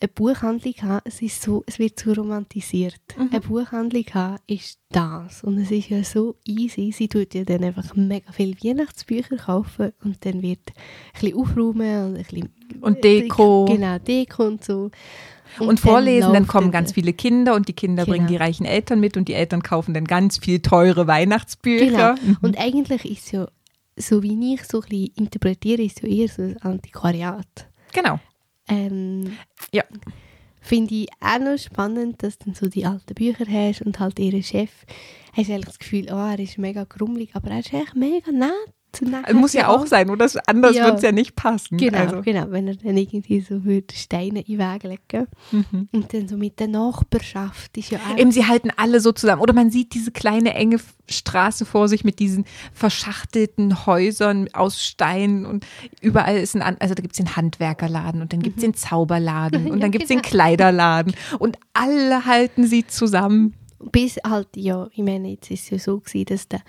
eine 0.03 0.07
Buchhandlung 0.07 0.73
haben, 0.81 1.01
es, 1.05 1.21
ist 1.21 1.43
so, 1.43 1.63
es 1.67 1.77
wird 1.77 1.99
so 1.99 2.13
romantisiert. 2.13 2.99
Mhm. 3.15 3.29
Eine 3.29 3.41
Buchhandlung 3.41 4.05
haben 4.13 4.39
ist 4.47 4.79
das. 4.89 5.43
Und 5.43 5.59
es 5.59 5.69
ist 5.69 5.89
ja 5.89 6.03
so 6.03 6.35
easy. 6.43 6.91
Sie 6.91 7.07
tut 7.07 7.35
ja 7.35 7.43
dann 7.43 7.63
einfach 7.63 7.95
mega 7.95 8.31
viele 8.31 8.55
Weihnachtsbücher 8.63 9.37
kaufen 9.37 9.91
und 10.03 10.25
dann 10.25 10.41
wird 10.41 10.59
ein 10.69 11.21
bisschen 11.21 11.37
aufräumen 11.37 12.05
und 12.05 12.17
ein 12.17 12.23
bisschen 12.23 12.49
Und 12.81 13.03
Deko. 13.03 13.65
Genau, 13.65 13.99
Deko 13.99 14.47
und 14.47 14.63
so. 14.63 14.89
Und, 15.59 15.67
dann 15.67 15.77
vorlesen, 15.77 16.33
dann 16.33 16.47
kommen 16.47 16.71
ganz 16.71 16.93
viele 16.93 17.13
Kinder 17.13 17.55
und 17.55 17.67
die 17.67 17.73
Kinder 17.73 18.05
bringen 18.05 18.27
Genau. 18.27 18.37
die 18.39 18.43
reichen 18.43 18.65
Eltern 18.65 18.99
mit 18.99 19.17
und 19.17 19.27
die 19.27 19.33
Eltern 19.33 19.61
kaufen 19.63 19.93
dann 19.93 20.05
ganz 20.05 20.37
viel 20.37 20.59
teure 20.61 21.07
Weihnachtsbücher. 21.07 22.15
Genau. 22.15 22.37
Und 22.41 22.57
eigentlich 22.57 23.05
ist 23.05 23.25
es 23.25 23.31
ja, 23.31 23.47
so 23.97 24.23
wie 24.23 24.53
ich 24.53 24.63
so 24.63 24.81
ein 24.81 24.87
bisschen 24.89 25.11
interpretiere, 25.15 25.81
ist 25.81 26.01
ja 26.01 26.09
eher 26.09 26.27
so 26.29 26.41
ein 26.41 26.57
Antiquariat. 26.61 27.69
Genau. 27.93 28.19
Ähm, 28.67 29.37
Ja. 29.73 29.83
Finde 30.63 30.93
ich 30.93 31.07
auch 31.19 31.39
noch 31.39 31.57
spannend, 31.57 32.21
dass 32.21 32.37
du 32.37 32.45
dann 32.45 32.53
so 32.53 32.67
die 32.67 32.85
alten 32.85 33.15
Bücher 33.15 33.45
hast 33.49 33.81
und 33.81 33.99
halt 33.99 34.19
ihren 34.19 34.43
Chef. 34.43 34.69
Hast 35.33 35.49
du 35.49 35.53
eigentlich 35.53 35.65
das 35.65 35.79
Gefühl, 35.79 36.05
oh, 36.11 36.15
er 36.15 36.37
ist 36.39 36.59
mega 36.59 36.83
grummelig, 36.83 37.31
aber 37.35 37.49
er 37.49 37.59
ist 37.59 37.73
echt 37.73 37.95
mega 37.95 38.31
nett. 38.31 38.51
Und 38.99 39.11
dann 39.11 39.23
Also 39.23 39.39
muss 39.39 39.53
ja 39.53 39.67
auch 39.69 39.87
sein, 39.87 40.09
oder? 40.09 40.27
Anders 40.47 40.75
Ja. 40.75 40.85
wird 40.85 40.97
es 40.97 41.01
ja 41.03 41.11
nicht 41.11 41.35
passen. 41.35 41.77
Genau, 41.77 41.97
Also, 41.97 42.21
genau, 42.21 42.47
wenn 42.49 42.67
er 42.67 42.75
dann 42.75 42.97
irgendwie 42.97 43.39
so 43.41 43.63
würde 43.63 43.95
Steine 43.95 44.41
in 44.41 44.57
den 44.57 44.59
Weg 44.59 44.83
legen 44.83 45.27
mhm. 45.51 45.87
Und 45.91 46.13
dann 46.13 46.27
so 46.27 46.35
mit 46.35 46.59
der 46.59 46.67
Nachbarschaft 46.67 47.77
ist 47.77 47.91
ja 47.91 47.99
auch... 47.99 48.17
Eben, 48.17 48.31
sie 48.31 48.45
halten 48.47 48.69
alle 48.75 48.99
so 48.99 49.11
zusammen. 49.11 49.41
Oder 49.41 49.53
man 49.53 49.71
sieht 49.71 49.93
diese 49.93 50.11
kleine 50.11 50.53
enge 50.55 50.77
Straße 51.09 51.65
vor 51.65 51.87
sich 51.87 52.03
mit 52.03 52.19
diesen 52.19 52.45
verschachtelten 52.73 53.85
Häusern 53.85 54.47
aus 54.53 54.83
Stein 54.83 55.45
und 55.45 55.65
überall 56.01 56.37
ist 56.37 56.55
ein, 56.55 56.77
also 56.79 56.93
da 56.93 57.01
gibt 57.01 57.13
es 57.13 57.17
den 57.17 57.35
Handwerkerladen 57.35 58.21
und 58.21 58.33
dann 58.33 58.41
gibt 58.41 58.57
es 58.57 58.61
den 58.61 58.73
Zauberladen 58.73 59.65
und 59.71 59.77
Ja, 59.77 59.81
dann 59.81 59.91
gibt 59.91 60.03
es 60.03 60.07
den 60.09 60.21
genau. 60.21 60.29
Kleiderladen 60.29 61.13
und 61.39 61.57
alle 61.73 62.25
halten 62.25 62.65
sie 62.65 62.85
zusammen. 62.85 63.53
Bis 63.91 64.17
halt, 64.23 64.49
ja, 64.55 64.87
ich 64.93 65.03
meine, 65.03 65.29
jetzt 65.29 65.49
ist 65.49 65.63
es 65.63 65.69
ja 65.71 65.79
so 65.79 65.99
gewesen, 65.99 66.25
dass 66.25 66.47
der 66.47 66.61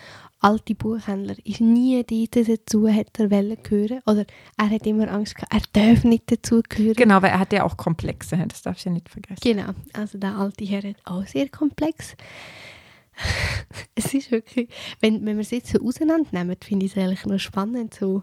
alte 0.43 0.75
Buchhändler 0.75 1.37
ist 1.45 1.61
nie 1.61 2.03
dort 2.05 2.49
dazu 2.49 2.89
hat 2.89 3.19
er 3.19 3.29
gehören. 3.29 4.01
Oder 4.07 4.25
er 4.59 4.71
hat 4.71 4.87
immer 4.87 5.11
Angst 5.11 5.37
gehabt, 5.37 5.53
er 5.53 5.63
darf 5.73 6.05
nicht 6.05 6.31
dazu 6.31 6.63
gehören. 6.69 6.95
Genau, 6.95 7.23
weil 7.23 7.31
er 7.31 7.39
hat 7.39 7.53
ja 7.53 7.65
auch 7.65 7.77
Komplexe, 7.77 8.37
das 8.49 8.63
darfst 8.63 8.85
du 8.85 8.91
ja 8.91 8.95
nicht 8.95 9.09
vergessen. 9.09 9.41
Genau, 9.43 9.71
also 9.93 10.19
der 10.19 10.37
alte 10.37 10.65
Herr 10.65 10.83
hat 10.83 10.97
auch 11.05 11.27
sehr 11.27 11.49
komplex. 11.49 12.15
es 13.95 14.15
ist 14.15 14.31
wirklich, 14.31 14.69
wenn, 15.01 15.25
wenn 15.25 15.37
wir 15.37 15.43
es 15.43 15.51
jetzt 15.51 15.69
so 15.73 15.81
auseinandernehmen, 15.81 16.57
finde 16.63 16.87
ich 16.87 16.97
es 16.97 16.99
eigentlich 17.03 17.27
noch 17.27 17.39
spannend, 17.39 17.95
so, 17.95 18.23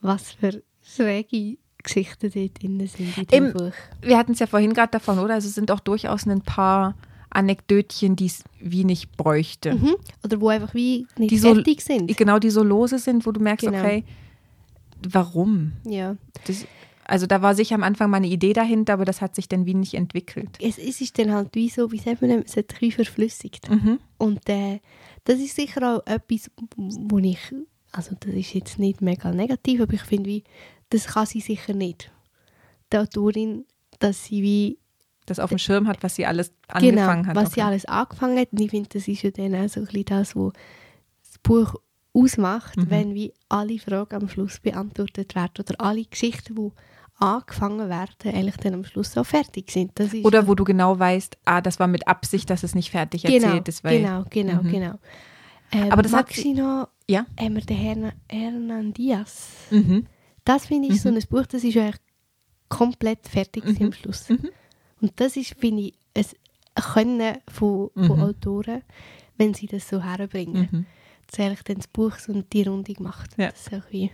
was 0.00 0.32
für 0.32 0.62
schräge 0.82 1.58
Geschichten 1.82 2.30
dort 2.34 2.62
drin 2.62 2.86
sind 2.86 3.18
in 3.18 3.26
dem 3.26 3.44
Im- 3.46 3.52
Buch. 3.52 3.72
Wir 4.00 4.18
hatten 4.18 4.32
es 4.32 4.38
ja 4.38 4.46
vorhin 4.46 4.72
gerade 4.72 4.90
davon, 4.92 5.18
oder? 5.18 5.34
Also 5.34 5.48
es 5.48 5.54
sind 5.54 5.70
auch 5.70 5.80
durchaus 5.80 6.26
ein 6.26 6.40
paar 6.40 6.94
Anekdötchen, 7.34 8.16
die 8.16 8.26
es 8.26 8.42
wie 8.60 8.84
nicht 8.84 9.16
bräuchte. 9.16 9.74
Mhm. 9.74 9.96
Oder 10.24 10.40
wo 10.40 10.48
einfach 10.48 10.72
wie 10.74 11.06
nicht 11.18 11.30
Die 11.30 11.38
so- 11.38 11.54
fertig 11.54 11.82
sind. 11.82 12.16
Genau, 12.16 12.38
die 12.38 12.50
so 12.50 12.62
lose 12.62 12.98
sind, 12.98 13.26
wo 13.26 13.32
du 13.32 13.40
merkst, 13.40 13.66
Genau. 13.66 13.78
okay, 13.80 14.04
warum? 15.08 15.72
Ja. 15.84 16.16
Das, 16.46 16.66
also 17.04 17.26
da 17.26 17.42
war 17.42 17.54
sicher 17.54 17.74
am 17.74 17.82
Anfang 17.82 18.10
mal 18.10 18.18
eine 18.18 18.28
Idee 18.28 18.52
dahinter, 18.52 18.94
aber 18.94 19.04
das 19.04 19.20
hat 19.20 19.34
sich 19.34 19.48
dann 19.48 19.66
wie 19.66 19.74
nicht 19.74 19.94
entwickelt. 19.94 20.50
Es, 20.60 20.78
es 20.78 21.00
ist 21.00 21.18
dann 21.18 21.32
halt 21.32 21.50
wie 21.54 21.68
so, 21.68 21.92
wie 21.92 21.98
sagt 21.98 22.22
man, 22.22 22.30
es 22.30 22.56
hat 22.56 22.68
bisschen 22.68 22.92
verflüssigt. 22.92 23.68
Mhm. 23.70 23.98
Und 24.18 24.48
äh, 24.48 24.80
das 25.24 25.38
ist 25.40 25.56
sicher 25.56 25.96
auch 25.96 26.06
etwas, 26.06 26.50
wo 26.76 27.18
ich, 27.18 27.38
also 27.92 28.16
das 28.18 28.32
ist 28.34 28.54
jetzt 28.54 28.78
nicht 28.78 29.00
mega 29.02 29.30
negativ, 29.32 29.80
aber 29.82 29.94
ich 29.94 30.02
finde, 30.02 30.30
wie, 30.30 30.44
das 30.90 31.06
kann 31.08 31.26
sie 31.26 31.40
sicher 31.40 31.74
nicht. 31.74 32.10
Die 32.92 32.98
Autorin, 32.98 33.64
dass 33.98 34.24
sie 34.24 34.42
wie, 34.42 34.78
Das 35.26 35.38
auf 35.38 35.48
dem 35.50 35.58
Schirm 35.58 35.88
hat, 35.88 36.02
was 36.02 36.16
sie 36.16 36.26
alles 36.26 36.52
genau, 36.78 37.02
angefangen 37.02 37.26
hat. 37.28 37.36
was 37.36 37.44
okay. 37.46 37.54
sie 37.54 37.62
alles 37.62 37.84
angefangen 37.86 38.38
hat. 38.38 38.48
Und 38.52 38.60
ich 38.60 38.70
finde, 38.70 38.88
das 38.92 39.08
ist 39.08 39.22
ja 39.22 39.30
dann 39.30 39.54
auch 39.54 39.68
so 39.68 39.80
ein 39.80 39.86
bisschen 39.86 40.04
das, 40.04 40.36
was 40.36 40.52
das 41.24 41.38
Buch 41.42 41.74
ausmacht, 42.12 42.76
Mhm. 42.76 42.90
wenn 42.90 43.14
wie 43.14 43.32
alle 43.48 43.78
Fragen 43.78 44.14
am 44.22 44.28
Schluss 44.28 44.60
beantwortet 44.60 45.34
werden 45.34 45.52
oder 45.60 45.74
alle 45.80 46.04
Geschichten, 46.04 46.54
die 46.54 46.70
angefangen 47.18 47.88
werden, 47.88 48.34
eigentlich 48.34 48.56
dann 48.56 48.74
am 48.74 48.84
Schluss 48.84 49.16
auch 49.16 49.24
fertig 49.26 49.70
sind. 49.70 49.92
Oder 50.24 50.46
wo 50.46 50.54
du 50.54 50.64
genau 50.64 50.98
weißt, 50.98 51.38
ah, 51.44 51.60
das 51.60 51.78
war 51.80 51.86
mit 51.86 52.06
Absicht, 52.08 52.50
dass 52.50 52.62
es 52.62 52.74
nicht 52.74 52.90
fertig 52.90 53.22
genau, 53.22 53.46
erzählt 53.46 53.68
ist. 53.68 53.84
Weil, 53.84 54.00
genau, 54.00 54.24
genau, 54.30 54.62
Mhm. 54.62 54.68
genau. 54.70 54.94
Ähm, 55.72 55.90
Aber 55.92 56.02
das 56.02 56.12
hat 56.12 56.26
magst 56.28 56.44
du 56.44 56.52
noch 56.54 56.88
Ja. 57.08 57.24
haben 57.40 57.54
wir 57.54 57.62
den 57.62 57.76
Herrn 57.76 58.12
Hernan 58.30 58.92
Diaz. 58.92 59.48
Mhm. 59.70 60.06
Das 60.44 60.66
finde 60.66 60.88
ich 60.88 61.00
so 61.00 61.08
Mhm. 61.10 61.16
ein 61.16 61.22
Buch, 61.30 61.46
das 61.46 61.64
ist 61.64 61.74
ja 61.74 61.84
eigentlich 61.84 62.00
komplett 62.68 63.26
fertig 63.28 63.64
Mhm. 63.64 63.86
am 63.86 63.92
Schluss. 63.92 64.28
Mhm. 64.28 64.50
Und 65.00 65.12
das 65.16 65.36
ist, 65.36 65.54
finde 65.58 65.82
ich, 65.82 65.94
ein 66.16 66.24
Können 66.82 67.36
von, 67.48 67.90
von 67.94 68.16
Mhm. 68.18 68.22
Autoren, 68.22 68.82
wenn 69.36 69.54
sie 69.54 69.66
das 69.66 69.88
so 69.88 70.02
herbringen. 70.02 70.68
Mhm. 70.70 70.86
Dass 71.30 71.40
eigentlich 71.40 71.62
dann 71.62 71.76
das 71.76 71.86
Buch 71.88 72.16
so 72.18 72.32
die 72.52 72.62
Runde 72.62 72.94
macht. 73.00 73.36
Ja. 73.38 73.50
Das 73.50 73.66
ist 73.66 73.74
auch 73.74 73.90
wie, 73.90 74.10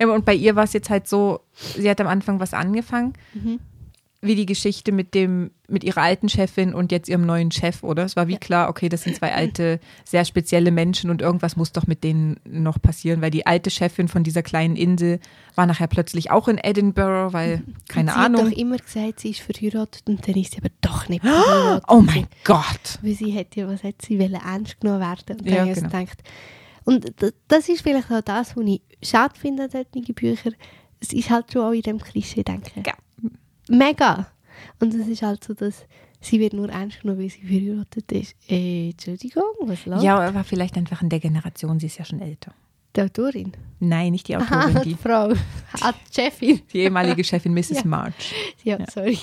Und 0.00 0.24
bei 0.24 0.34
ihr 0.34 0.56
war 0.56 0.64
es 0.64 0.72
jetzt 0.72 0.90
halt 0.90 1.06
so, 1.08 1.40
sie 1.52 1.88
hat 1.88 2.00
am 2.00 2.06
Anfang 2.06 2.40
was 2.40 2.54
angefangen, 2.54 3.14
mhm. 3.34 3.60
Wie 4.22 4.34
die 4.34 4.44
Geschichte 4.44 4.92
mit 4.92 5.14
dem, 5.14 5.50
mit 5.66 5.82
ihrer 5.82 6.02
alten 6.02 6.28
Chefin 6.28 6.74
und 6.74 6.92
jetzt 6.92 7.08
ihrem 7.08 7.24
neuen 7.24 7.50
Chef, 7.50 7.82
oder? 7.82 8.04
Es 8.04 8.16
war 8.16 8.28
wie 8.28 8.32
Ja. 8.34 8.38
klar, 8.38 8.68
okay, 8.68 8.90
das 8.90 9.02
sind 9.02 9.16
zwei 9.16 9.32
alte, 9.34 9.80
sehr 10.04 10.26
spezielle 10.26 10.70
Menschen 10.70 11.08
und 11.08 11.22
irgendwas 11.22 11.56
muss 11.56 11.72
doch 11.72 11.86
mit 11.86 12.04
denen 12.04 12.38
noch 12.44 12.82
passieren, 12.82 13.22
weil 13.22 13.30
die 13.30 13.46
alte 13.46 13.70
Chefin 13.70 14.08
von 14.08 14.22
dieser 14.22 14.42
kleinen 14.42 14.76
Insel 14.76 15.20
war 15.54 15.64
nachher 15.64 15.86
plötzlich 15.86 16.30
auch 16.30 16.48
in 16.48 16.58
Edinburgh, 16.58 17.32
weil, 17.32 17.62
keine 17.88 18.10
sie 18.12 18.16
Ahnung. 18.18 18.44
hat 18.44 18.52
doch 18.52 18.58
immer 18.58 18.76
gesagt, 18.76 19.20
sie 19.20 19.30
ist 19.30 19.40
verheiratet 19.40 20.02
und 20.06 20.28
dann 20.28 20.34
ist 20.34 20.52
sie 20.52 20.58
aber 20.58 20.70
doch 20.82 21.08
nicht 21.08 21.22
verheiratet. 21.22 21.84
Oh 21.88 22.00
mein 22.02 22.26
Gott! 22.44 22.98
Weil 23.00 23.14
sie 23.14 23.34
hat 23.34 23.56
ja, 23.56 23.66
was 23.68 23.82
hat 23.82 24.02
sie 24.02 24.18
wollen, 24.18 24.34
ernst 24.34 24.80
genommen 24.82 25.00
werden. 25.00 25.38
Und 25.38 25.46
dann 25.46 25.66
Ja, 25.66 25.72
genau. 25.72 25.88
gedacht, 25.88 26.22
und 26.84 27.14
das 27.48 27.68
ist 27.70 27.80
vielleicht 27.80 28.10
auch 28.12 28.20
das, 28.20 28.54
was 28.54 28.64
ich 28.66 28.82
schade 29.02 29.38
finde 29.38 29.62
an 29.64 29.70
solchen 29.70 30.14
Büchern. 30.14 30.54
Es 31.00 31.14
ist 31.14 31.30
halt 31.30 31.50
schon 31.50 31.62
auch 31.62 31.72
in 31.72 31.80
dem 31.80 31.98
Klischee 31.98 32.42
denken. 32.42 32.82
Ja. 32.86 32.92
Mega. 33.70 34.26
Und 34.80 34.94
es 34.94 35.06
ist 35.08 35.22
halt 35.22 35.42
so, 35.44 35.54
dass 35.54 35.84
sie 36.20 36.38
wird 36.40 36.52
nur 36.52 36.68
ernst 36.68 37.00
genommen, 37.00 37.20
weil 37.20 37.30
sie 37.30 37.40
verheiratet 37.40 38.12
ist. 38.12 38.34
Äh, 38.48 38.90
Entschuldigung, 38.90 39.44
was 39.62 39.86
läuft? 39.86 40.02
Ja, 40.02 40.18
aber 40.18 40.44
vielleicht 40.44 40.76
einfach 40.76 41.02
in 41.02 41.08
der 41.08 41.20
Generation, 41.20 41.78
sie 41.80 41.86
ist 41.86 41.98
ja 41.98 42.04
schon 42.04 42.20
älter. 42.20 42.52
Die 42.96 43.02
Autorin. 43.02 43.52
Nein, 43.78 44.12
nicht 44.12 44.26
die 44.28 44.36
Aha, 44.36 44.64
Autorin, 44.64 44.82
die 44.82 44.88
die, 44.90 44.94
Frau. 44.96 45.32
Ah, 45.80 45.92
die 45.92 46.14
Chefin. 46.14 46.60
die 46.72 46.78
ehemalige 46.78 47.22
Chefin 47.22 47.54
Mrs. 47.54 47.70
Ja. 47.70 47.84
March. 47.84 48.34
Ja, 48.64 48.78
sorry. 48.92 49.18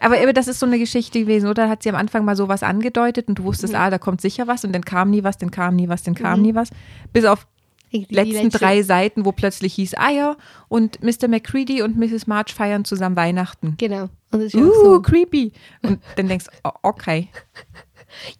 Aber, 0.00 0.16
aber 0.22 0.32
das 0.32 0.46
ist 0.48 0.60
so 0.60 0.64
eine 0.66 0.78
Geschichte 0.78 1.18
gewesen, 1.20 1.48
oder? 1.48 1.68
Hat 1.68 1.82
sie 1.82 1.90
am 1.90 1.96
Anfang 1.96 2.24
mal 2.24 2.36
sowas 2.36 2.62
angedeutet 2.62 3.28
und 3.28 3.38
du 3.40 3.44
wusstest, 3.44 3.72
Mhm. 3.74 3.78
ah, 3.80 3.90
da 3.90 3.98
kommt 3.98 4.20
sicher 4.20 4.46
was 4.46 4.64
und 4.64 4.72
dann 4.72 4.84
kam 4.84 5.10
nie 5.10 5.24
was, 5.24 5.36
dann 5.36 5.50
kam 5.50 5.74
nie 5.76 5.88
was, 5.88 6.02
dann 6.04 6.14
kam 6.14 6.38
Mhm. 6.38 6.46
nie 6.46 6.54
was. 6.54 6.70
Bis 7.12 7.24
auf 7.24 7.46
Letzten 7.92 8.14
letzte- 8.44 8.58
drei 8.58 8.82
Seiten, 8.82 9.24
wo 9.24 9.32
plötzlich 9.32 9.74
hieß, 9.74 9.94
ah 9.94 10.10
ja, 10.10 10.36
und 10.68 11.02
Mr. 11.02 11.28
McCready 11.28 11.82
und 11.82 11.96
Mrs. 11.98 12.26
March 12.26 12.54
feiern 12.54 12.84
zusammen 12.84 13.16
Weihnachten. 13.16 13.74
Genau. 13.78 14.04
Und 14.30 14.40
das 14.42 14.54
ist 14.54 14.54
Uh, 14.54 14.72
so. 14.82 15.02
creepy. 15.02 15.52
Und 15.82 16.00
dann 16.16 16.28
denkst 16.28 16.46
du, 16.46 16.50
oh, 16.64 16.72
okay. 16.82 17.28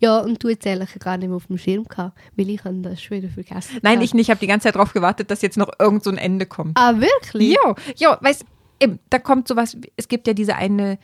Ja, 0.00 0.18
und 0.18 0.42
du 0.42 0.48
jetzt 0.50 0.66
ehrlich 0.66 0.90
gar 1.00 1.16
nicht 1.16 1.28
mehr 1.28 1.36
auf 1.36 1.46
dem 1.46 1.56
Schirm 1.58 1.84
gehabt, 1.84 2.18
weil 2.36 2.50
ich 2.50 2.62
habe 2.64 2.76
das 2.82 3.00
schon 3.02 3.18
wieder 3.18 3.28
vergessen. 3.30 3.78
Nein, 3.82 3.94
gehabt. 3.94 4.04
ich 4.04 4.14
nicht. 4.14 4.24
Ich 4.26 4.30
habe 4.30 4.40
die 4.40 4.46
ganze 4.46 4.64
Zeit 4.64 4.74
darauf 4.74 4.92
gewartet, 4.92 5.30
dass 5.30 5.40
jetzt 5.42 5.56
noch 5.56 5.70
irgend 5.78 6.04
so 6.04 6.10
ein 6.10 6.18
Ende 6.18 6.44
kommt. 6.46 6.76
Ah, 6.78 6.94
wirklich? 7.00 7.56
Jo, 7.62 7.74
jo, 7.96 8.14
weißt 8.20 8.44
eben, 8.80 8.98
da 9.10 9.18
kommt 9.18 9.48
sowas, 9.48 9.76
es 9.96 10.08
gibt 10.08 10.26
ja 10.26 10.34
diese 10.34 10.56
eine, 10.56 10.98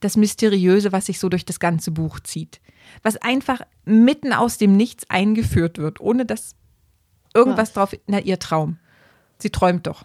das 0.00 0.16
Mysteriöse, 0.16 0.92
was 0.92 1.06
sich 1.06 1.18
so 1.18 1.28
durch 1.28 1.44
das 1.44 1.58
ganze 1.58 1.90
Buch 1.90 2.20
zieht. 2.20 2.60
Was 3.02 3.16
einfach 3.16 3.60
mitten 3.84 4.32
aus 4.32 4.56
dem 4.58 4.76
Nichts 4.76 5.08
eingeführt 5.08 5.78
wird, 5.78 6.00
ohne 6.00 6.24
dass 6.24 6.54
irgendwas 7.34 7.70
Was? 7.74 7.90
drauf, 7.90 8.00
na, 8.06 8.18
ihr 8.20 8.38
Traum. 8.38 8.78
Sie 9.38 9.50
träumt 9.50 9.86
doch. 9.86 10.04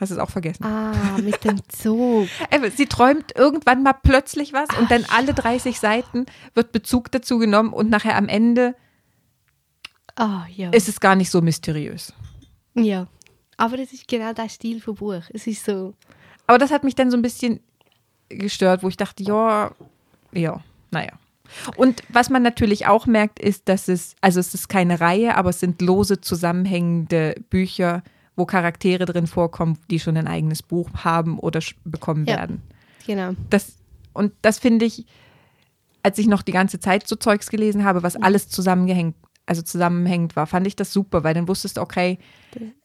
Hast 0.00 0.10
du 0.10 0.14
es 0.16 0.20
auch 0.20 0.30
vergessen? 0.30 0.64
Ah, 0.64 1.18
mit 1.22 1.44
dem 1.44 1.60
Zug. 1.68 2.28
Eben, 2.50 2.70
Sie 2.76 2.86
träumt 2.86 3.36
irgendwann 3.36 3.82
mal 3.82 3.92
plötzlich 3.92 4.52
was 4.52 4.68
und 4.78 4.90
dann 4.90 5.04
alle 5.14 5.32
30 5.34 5.78
Seiten 5.78 6.26
wird 6.54 6.72
Bezug 6.72 7.10
dazu 7.12 7.38
genommen 7.38 7.72
und 7.72 7.88
nachher 7.90 8.16
am 8.16 8.28
Ende 8.28 8.74
Ah, 10.16 10.44
ja. 10.54 10.70
ist 10.70 10.88
es 10.88 11.00
gar 11.00 11.14
nicht 11.14 11.30
so 11.30 11.40
mysteriös. 11.40 12.12
ja. 12.74 13.06
Aber 13.58 13.78
es 13.78 13.92
ist 13.92 14.08
genau 14.08 14.32
der 14.32 14.48
Stil 14.48 14.80
vom 14.80 14.96
Buch. 14.96 15.22
Es 15.32 15.46
ist 15.46 15.64
so, 15.64 15.94
Aber 16.48 16.58
das 16.58 16.72
hat 16.72 16.82
mich 16.82 16.96
dann 16.96 17.10
so 17.12 17.16
ein 17.16 17.22
bisschen 17.22 17.60
gestört, 18.28 18.82
wo 18.82 18.88
ich 18.88 18.96
dachte, 18.96 19.22
ja, 19.22 19.70
ja, 20.32 20.60
naja. 20.90 21.12
Und 21.76 22.02
was 22.08 22.30
man 22.30 22.42
natürlich 22.42 22.86
auch 22.86 23.06
merkt, 23.06 23.38
ist, 23.38 23.68
dass 23.68 23.88
es, 23.88 24.14
also 24.20 24.40
es 24.40 24.54
ist 24.54 24.68
keine 24.68 25.00
Reihe, 25.00 25.36
aber 25.36 25.50
es 25.50 25.60
sind 25.60 25.82
lose 25.82 26.20
zusammenhängende 26.20 27.34
Bücher, 27.50 28.02
wo 28.36 28.46
Charaktere 28.46 29.04
drin 29.04 29.26
vorkommen, 29.26 29.78
die 29.90 30.00
schon 30.00 30.16
ein 30.16 30.26
eigenes 30.26 30.62
Buch 30.62 30.88
haben 31.04 31.38
oder 31.38 31.60
bekommen 31.84 32.26
Ja. 32.26 32.36
werden. 32.36 32.62
genau. 33.06 33.32
Das, 33.50 33.74
und 34.14 34.32
das 34.42 34.58
finde 34.58 34.84
ich, 34.86 35.06
als 36.02 36.18
ich 36.18 36.26
noch 36.26 36.42
die 36.42 36.52
ganze 36.52 36.80
Zeit 36.80 37.06
so 37.06 37.16
Zeugs 37.16 37.50
gelesen 37.50 37.84
habe, 37.84 38.02
was 38.02 38.16
alles 38.16 38.48
zusammengehängt, 38.48 39.14
also 39.46 39.62
zusammenhängend 39.62 40.34
war, 40.36 40.46
fand 40.46 40.66
ich 40.66 40.76
das 40.76 40.92
super, 40.92 41.24
weil 41.24 41.34
dann 41.34 41.48
wusstest 41.48 41.76
du, 41.76 41.80
okay, 41.82 42.18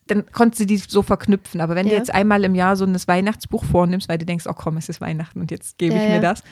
dann 0.08 0.26
konntest 0.32 0.62
du 0.62 0.66
die 0.66 0.78
so 0.78 1.02
verknüpfen. 1.02 1.62
Aber 1.62 1.76
wenn 1.76 1.86
du 1.88 1.92
Ja. 1.94 1.98
jetzt 2.00 2.14
einmal 2.14 2.44
im 2.44 2.56
Jahr 2.56 2.76
so 2.76 2.86
ein 2.86 2.96
Weihnachtsbuch 2.96 3.64
vornimmst, 3.66 4.08
weil 4.10 4.18
du 4.18 4.26
denkst, 4.26 4.46
oh 4.48 4.54
komm, 4.54 4.78
es 4.78 4.90
ist 4.90 5.02
Weihnachten 5.02 5.40
und 5.42 5.52
jetzt 5.52 5.78
gebe 5.78 5.96
Ja, 5.98 6.04
ich 6.04 6.10
mir 6.10 6.20
das. 6.20 6.44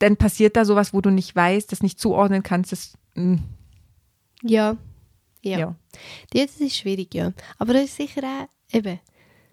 Dann 0.00 0.16
passiert 0.16 0.56
da 0.56 0.64
sowas, 0.64 0.92
wo 0.92 1.00
du 1.00 1.10
nicht 1.10 1.34
weißt, 1.36 1.70
das 1.70 1.82
nicht 1.82 2.00
zuordnen 2.00 2.42
kannst, 2.42 2.72
das, 2.72 2.98
mm, 3.14 3.36
Ja. 4.42 4.76
Ja. 5.42 5.58
ja. 5.58 5.76
Das 6.32 6.56
ist 6.60 6.76
schwierig, 6.76 7.14
ja. 7.14 7.32
Aber 7.58 7.72
das 7.72 7.84
ist 7.84 7.96
sicher 7.96 8.22
auch, 8.22 8.48
eben, 8.76 8.98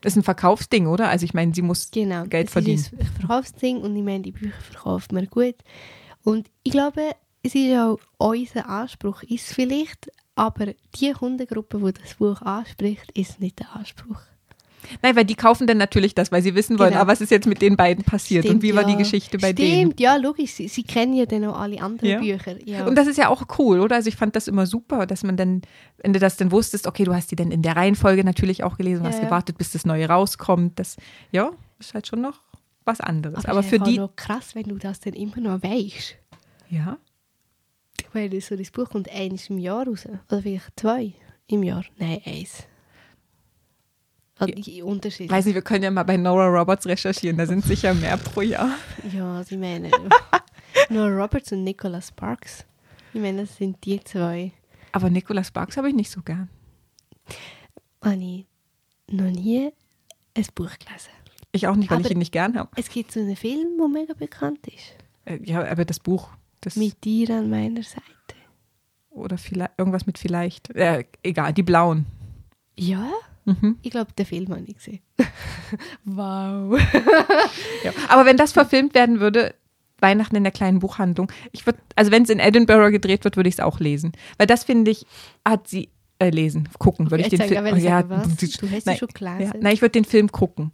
Das 0.02 0.14
ist 0.14 0.18
ein 0.18 0.24
Verkaufsding, 0.24 0.88
oder? 0.88 1.10
Also 1.10 1.26
ich 1.26 1.34
meine, 1.34 1.54
sie 1.54 1.62
muss 1.62 1.92
Genau. 1.92 2.26
Geld 2.26 2.50
verdienen. 2.50 2.78
ist 2.80 2.94
ein 2.94 3.06
Verkaufsding 3.20 3.78
und 3.82 3.96
ich 3.96 4.04
meine, 4.04 4.22
die 4.24 4.32
Bücher 4.32 4.60
verkauft 4.62 5.12
man 5.12 5.28
gut. 5.28 5.56
Und 6.24 6.50
ich 6.64 6.72
glaube, 6.72 7.12
es 7.44 7.56
ist 7.56 7.74
auch 7.78 8.00
unser 8.18 8.68
Anspruch, 8.70 9.24
ist 9.24 9.54
vielleicht, 9.54 10.12
aber 10.36 10.74
die 10.96 11.12
Kundengruppe, 11.14 11.80
die 11.80 12.02
das 12.02 12.16
Buch 12.16 12.42
anspricht, 12.42 13.12
ist 13.14 13.40
nicht 13.40 13.60
der 13.60 13.74
Anspruch. 13.76 14.20
Nein, 15.02 15.16
weil 15.16 15.26
die 15.26 15.36
kaufen 15.36 15.68
dann 15.68 15.78
natürlich 15.78 16.16
das, 16.16 16.32
weil 16.32 16.42
sie 16.42 16.56
wissen 16.56 16.80
wollen, 16.80 16.90
Genau. 16.92 17.02
aber 17.02 17.12
was 17.12 17.22
ist 17.22 17.32
jetzt 17.32 17.48
mit 17.48 17.62
den 17.62 17.76
beiden 17.78 18.04
passiert 18.04 18.46
und 18.46 18.50
Stimmt, 18.50 18.64
wie 18.64 18.76
war 18.76 18.84
die. 18.84 18.96
Geschichte 18.96 19.38
bei 19.38 19.54
denen? 19.54 19.78
Stimmt, 19.92 20.00
ja, 20.00 20.16
logisch. 20.18 20.52
Sie, 20.54 20.68
sie 20.68 20.84
kennen 20.84 21.14
ja 21.14 21.26
dann 21.26 21.46
auch 21.46 21.60
alle 21.60 21.82
anderen 21.82 22.10
Ja. 22.10 22.20
Bücher. 22.20 22.56
Ja. 22.66 22.86
Und 22.86 22.96
das 22.96 23.08
ist 23.08 23.18
ja 23.18 23.30
auch 23.30 23.44
cool, 23.60 23.80
oder? 23.80 23.96
Also 23.96 24.10
ich 24.10 24.16
fand 24.16 24.36
das 24.36 24.48
immer 24.48 24.66
super, 24.66 25.06
dass 25.06 25.24
man 25.24 25.38
dann, 25.38 25.62
wenn 26.04 26.14
du 26.14 26.20
das 26.20 26.38
dann 26.38 26.52
wusstest, 26.52 26.88
okay, 26.88 27.04
du 27.04 27.14
hast 27.14 27.32
die 27.32 27.36
dann 27.36 27.52
in 27.52 27.62
der 27.62 27.76
Reihenfolge 27.76 28.24
natürlich 28.24 28.64
auch 28.64 28.78
gelesen, 28.78 29.04
Ja, 29.04 29.10
hast 29.12 29.22
gewartet, 29.22 29.58
bis 29.58 29.72
das 29.72 29.86
Neue 29.86 30.08
rauskommt. 30.10 30.80
Das, 30.80 30.96
ja, 31.32 31.52
ist 31.80 31.94
halt 31.94 32.08
schon 32.08 32.22
noch 32.22 32.42
was 32.86 33.02
anderes. 33.02 33.46
Aber, 33.46 33.60
ist 33.60 33.70
für 33.70 33.80
die, 33.80 33.98
noch 33.98 34.16
krass, 34.16 34.56
wenn 34.56 34.64
du 34.64 34.78
das 34.78 35.00
dann 35.02 35.14
immer 35.14 35.38
noch 35.42 35.62
weißt. 35.62 36.16
ja, 36.70 36.98
Weil 38.14 38.40
so 38.42 38.56
das 38.56 38.72
Buch 38.72 38.90
kommt 38.90 39.10
eins 39.12 39.50
im 39.50 39.58
Jahr 39.58 39.86
raus. 39.88 40.08
Oder 40.30 40.42
vielleicht 40.42 40.72
zwei 40.80 41.14
im 41.48 41.64
Jahr. 41.64 41.84
Nein, 41.98 42.22
eins. 42.26 42.64
Also 44.40 44.54
die 44.54 44.82
Unterschied. 44.84 45.30
weiß 45.32 45.46
nicht, 45.46 45.56
wir 45.56 45.62
können 45.62 45.84
ja 45.84 45.92
mal 45.92 46.04
bei 46.04 46.18
Nora 46.18 46.48
Roberts 46.48 46.86
recherchieren, 46.86 47.38
da 47.38 47.46
sind 47.46 47.64
sicher 47.66 47.94
mehr 47.94 48.18
pro 48.18 48.42
Jahr. 48.42 48.70
Ja, 49.12 49.44
sie 49.44 49.58
meinen. 49.58 49.92
Nur 50.90 51.08
Roberts 51.10 51.52
und 51.52 51.64
Nicholas 51.64 52.10
Sparks. 52.10 52.66
Ich 53.14 53.22
meine, 53.22 53.42
das 53.42 53.58
sind 53.58 53.84
die 53.84 54.04
zwei. 54.04 54.52
Aber 54.92 55.10
Nicholas 55.10 55.48
Sparks 55.48 55.78
habe 55.78 55.90
ich 55.90 55.96
nicht 55.96 56.12
so 56.12 56.22
gern. 56.22 56.50
Habe 58.04 58.16
ich 58.16 58.46
noch 59.10 59.32
nie 59.32 59.72
ein 60.36 60.46
Buch 60.54 60.70
gelesen. 60.78 61.10
Ich 61.52 61.68
auch 61.68 61.76
nicht, 61.76 61.90
weil 61.90 62.00
ich 62.02 62.06
Aber- 62.06 62.12
ihn 62.14 62.20
nicht 62.20 62.32
gern 62.32 62.58
habe. 62.58 62.70
Es 62.76 62.90
gibt 62.90 63.12
so 63.12 63.20
einen 63.20 63.36
Film, 63.36 63.78
der 63.80 63.88
mega 63.88 64.14
bekannt 64.14 64.68
ist. 64.68 64.94
Äh, 65.26 65.40
Ja, 65.44 65.66
aber 65.70 65.86
das 65.86 66.00
Buch, 66.00 66.30
das 66.62 66.76
Mit 66.76 67.04
dir 67.04 67.32
an 67.32 67.50
meiner 67.50 67.84
Seite. 67.84 68.04
oder 69.10 69.38
vielleicht 69.38 69.72
irgendwas 69.78 70.06
mit 70.06 70.20
vielleicht. 70.20 70.70
Äh, 70.76 71.06
egal, 71.24 71.54
die 71.54 71.64
blauen. 71.64 72.06
Ja? 72.78 73.10
Mhm. 73.48 73.78
Ich 73.82 73.92
glaube, 73.92 74.12
den 74.12 74.26
Film 74.26 74.50
habe 74.50 74.64
ich 74.68 74.76
gesehen. 74.76 75.00
wow. 76.04 76.80
Ja. 77.84 77.94
Aber 78.10 78.26
wenn 78.26 78.36
das 78.36 78.52
verfilmt 78.52 78.94
werden 78.94 79.20
würde, 79.22 79.56
Weihnachten 80.00 80.36
in 80.36 80.44
der 80.44 80.52
kleinen 80.52 80.80
Buchhandlung, 80.80 81.32
ich 81.54 81.66
würde, 81.66 81.80
also 81.96 82.12
wenn 82.12 82.24
es 82.24 82.30
in 82.30 82.40
Edinburgh 82.40 82.92
gedreht 82.92 83.24
wird, 83.24 83.38
würde 83.38 83.48
ich 83.48 83.56
es 83.56 83.60
auch 83.62 83.80
lesen. 83.80 84.12
Weil 84.38 84.48
das 84.48 84.66
finde 84.66 84.92
ich, 84.92 85.06
hat 85.46 85.68
sie 85.68 85.90
äh, 86.20 86.30
lesen, 86.30 86.68
gucken, 86.78 87.10
würde 87.10 87.24
ich 87.24 87.32
Jetzt 87.32 87.42
den 87.42 87.48
Film. 87.48 87.78
ich 87.78 87.84
ja, 87.84 88.08
was? 88.10 88.36
Du 88.36 88.70
hast 88.70 88.86
nein, 88.86 88.98
schon 88.98 89.08
gelesen. 89.08 89.42
ja, 89.42 89.52
nein, 89.60 89.74
ich 89.74 89.82
würde 89.82 89.94
den 89.94 90.06
Film 90.06 90.32
gucken. 90.32 90.72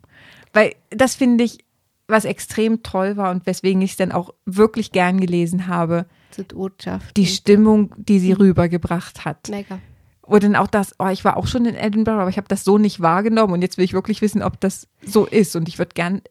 Weil 0.51 0.73
das 0.89 1.15
finde 1.15 1.43
ich, 1.43 1.59
was 2.07 2.25
extrem 2.25 2.81
toll 2.81 3.17
war 3.17 3.31
und 3.31 3.45
weswegen 3.45 3.81
ich 3.81 3.91
es 3.91 3.97
dann 3.97 4.11
auch 4.11 4.33
wirklich 4.45 4.91
gern 4.91 5.19
gelesen 5.19 5.67
habe, 5.67 6.05
der 6.35 6.99
die 7.15 7.27
Stimmung, 7.27 7.93
die 7.97 8.19
sie 8.19 8.33
rübergebracht 8.33 9.25
hat. 9.25 9.49
Mega. 9.49 9.79
Oder 10.25 10.41
dann 10.41 10.55
auch 10.55 10.67
das, 10.67 10.95
oh, 10.99 11.07
ich 11.07 11.25
war 11.25 11.37
auch 11.37 11.47
schon 11.47 11.65
in 11.65 11.75
Edinburgh, 11.75 12.21
aber 12.21 12.29
ich 12.29 12.37
habe 12.37 12.47
das 12.47 12.63
so 12.63 12.77
nicht 12.77 13.01
wahrgenommen 13.01 13.53
und 13.53 13.61
jetzt 13.61 13.77
will 13.77 13.85
ich 13.85 13.93
wirklich 13.93 14.21
wissen, 14.21 14.41
ob 14.41 14.59
das 14.61 14.87
so 15.05 15.25
ist 15.25 15.55
und 15.55 15.67
ich 15.67 15.79
würde 15.79 15.91
gern 15.93 16.21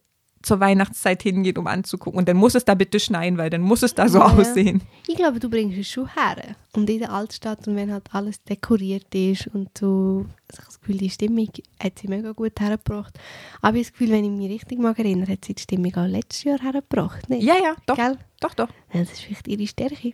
zur 0.42 0.58
Weihnachtszeit 0.58 1.22
hingehen, 1.22 1.56
um 1.56 1.68
anzugucken 1.68 2.18
und 2.18 2.28
dann 2.28 2.36
muss 2.36 2.56
es 2.56 2.64
da 2.64 2.74
bitte 2.74 2.98
schneien, 2.98 3.38
weil 3.38 3.48
dann 3.48 3.60
muss 3.60 3.82
es 3.84 3.94
da 3.94 4.08
so 4.08 4.18
Ja. 4.18 4.24
aussehen. 4.32 4.80
Ich 5.06 5.14
glaube, 5.14 5.38
du 5.38 5.48
bringst 5.48 5.78
es 5.78 5.88
schon 5.88 6.08
her. 6.14 6.56
Und 6.74 6.90
in 6.90 6.98
der 6.98 7.12
Altstadt 7.12 7.68
und 7.68 7.76
wenn 7.76 7.92
halt 7.92 8.04
alles 8.12 8.42
dekoriert 8.42 9.14
ist 9.14 9.46
und 9.48 9.68
so, 9.78 10.24
also 10.48 10.60
ich 10.62 10.66
das 10.66 10.80
Gefühl, 10.80 10.96
die 10.96 11.10
Stimmung 11.10 11.48
hat 11.80 11.98
sie 12.00 12.08
mega 12.08 12.32
gut 12.32 12.58
hergebracht. 12.58 13.16
Aber 13.60 13.76
ich 13.76 13.84
habe 13.84 13.84
das 13.84 13.92
Gefühl, 13.92 14.10
wenn 14.10 14.24
ich 14.24 14.30
mich 14.32 14.50
richtig 14.50 14.78
mag 14.80 14.98
erinnere, 14.98 15.30
hat 15.32 15.44
sie 15.44 15.54
die 15.54 15.62
Stimmung 15.62 15.94
auch 15.94 16.06
letztes 16.08 16.42
Jahr 16.44 16.58
hergebracht. 16.60 17.28
Nicht? 17.30 17.44
Ja, 17.44 17.54
ja, 17.62 17.76
doch, 17.86 17.94
Gell? 17.96 18.18
doch, 18.40 18.54
doch. 18.54 18.68
Ja, 18.92 19.00
Das 19.00 19.12
ist 19.12 19.20
vielleicht 19.20 19.46
ihre 19.46 19.66
Stärke. 19.68 20.10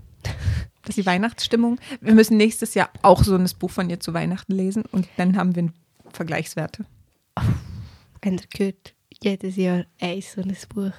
Das 0.88 0.96
ist 0.96 1.04
die 1.04 1.06
Weihnachtsstimmung. 1.06 1.78
Wir 2.00 2.14
müssen 2.14 2.38
nächstes 2.38 2.72
Jahr 2.72 2.88
auch 3.02 3.22
so 3.22 3.34
ein 3.34 3.46
Buch 3.58 3.70
von 3.70 3.90
ihr 3.90 4.00
zu 4.00 4.14
Weihnachten 4.14 4.52
lesen 4.52 4.84
und 4.90 5.06
dann 5.18 5.36
haben 5.36 5.54
wir 5.54 5.70
Vergleichswerte. 6.14 6.86
Wenn 8.22 8.38
ihr 8.38 8.44
gehört, 8.50 8.94
jedes 9.22 9.56
Jahr 9.56 9.84
ein 10.00 10.22
so 10.22 10.40
ein 10.40 10.56
Buch. 10.74 10.92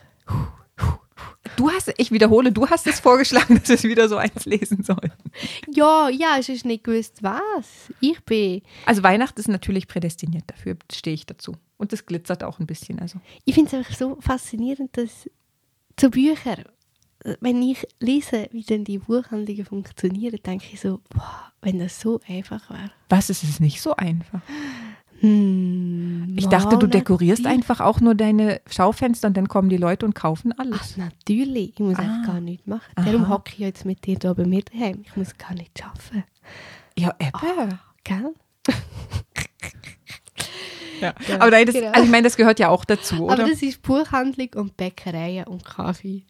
Du 1.56 1.71
hast, 1.71 1.91
ich 1.97 2.12
wiederhole, 2.12 2.52
du 2.52 2.69
hast 2.69 2.86
es 2.86 2.99
vorgeschlagen, 2.99 3.60
dass 3.67 3.82
wir 3.82 3.89
wieder 3.89 4.08
so 4.08 4.17
eins 4.17 4.45
lesen 4.45 4.84
sollen. 4.84 5.12
Ja, 5.67 6.08
ja, 6.08 6.38
es 6.38 6.49
ist 6.49 6.65
nicht 6.65 6.84
gewusst, 6.84 7.23
was. 7.23 7.91
Ich 7.99 8.23
bin. 8.25 8.62
Also 8.86 9.02
Weihnachten 9.02 9.39
ist 9.39 9.47
natürlich 9.47 9.88
prädestiniert 9.88 10.43
dafür, 10.45 10.78
stehe 10.91 11.15
ich 11.15 11.25
dazu. 11.25 11.56
Und 11.78 11.93
es 11.93 12.06
glitzert 12.06 12.43
auch 12.43 12.60
ein 12.60 12.67
bisschen. 12.67 12.99
Also 12.99 13.19
Ich 13.43 13.56
finde 13.56 13.69
es 13.69 13.73
einfach 13.73 13.97
so 13.97 14.17
faszinierend, 14.21 14.95
dass 14.95 15.28
zu 15.97 16.12
Büchern, 16.12 16.65
wenn 17.41 17.62
ich 17.62 17.86
lese, 17.99 18.47
wie 18.51 18.63
denn 18.63 18.84
die 18.86 18.99
Buchhandlungen 18.99 19.65
funktionieren, 19.65 20.39
denke 20.45 20.65
ich 20.71 20.79
so, 20.79 21.01
boah, 21.10 21.51
wenn 21.62 21.79
das 21.79 21.99
so 21.99 22.19
einfach 22.27 22.69
wäre. 22.69 22.91
was 23.10 23.29
ist 23.29 23.43
es 23.43 23.60
nicht 23.60 23.82
so 23.82 23.95
einfach? 23.95 24.41
Hm, 25.21 26.36
Ich 26.38 26.47
dachte, 26.47 26.77
du 26.77 26.88
dekorierst 26.88 27.43
natürlich. 27.43 27.63
einfach 27.69 27.82
auch 27.82 27.99
nur 27.99 28.15
deine 28.15 28.62
Schaufenster 28.69 29.27
und 29.27 29.36
dann 29.36 29.49
kommen 29.49 29.67
die 29.67 29.75
Leute 29.75 30.05
und 30.05 30.15
kaufen 30.15 30.53
Ach, 30.55 30.60
alles. 30.63 30.95
natürlich. 30.95 31.73
Ich 31.73 31.79
muss 31.79 31.97
Ah. 31.97 32.03
einfach 32.03 32.25
gar 32.34 32.39
nichts 32.39 32.65
machen. 32.65 32.89
Aha. 32.95 33.05
Darum 33.05 33.27
hocke 33.27 33.51
ich 33.51 33.60
jetzt 33.60 33.84
mit 33.84 34.05
dir 34.05 34.17
hier 34.21 34.34
bei 34.34 34.45
mir 34.45 34.62
daheim. 34.63 35.01
Ich 35.03 35.13
muss 35.17 35.38
gar 35.38 35.53
nicht 35.55 35.84
arbeiten. 35.84 36.23
Ja, 36.97 37.13
Ebbe. 37.19 37.79
Gell? 38.05 38.34
Ja. 41.01 41.13
Ja, 41.27 41.35
Aber 41.35 41.51
nein, 41.51 41.65
das, 41.65 41.75
genau. 41.75 41.89
also 41.91 42.03
ich 42.03 42.09
meine, 42.09 42.23
das 42.23 42.35
gehört 42.38 42.59
ja 42.59 42.69
auch 42.69 42.85
dazu, 42.85 43.25
oder? 43.25 43.33
Aber 43.33 43.43
das 43.49 43.62
ist 43.62 43.81
Buchhandlung 43.81 44.49
und 44.55 44.75
Bäckereien 44.77 45.45
und 45.47 45.63
Kaffee. 45.65 46.23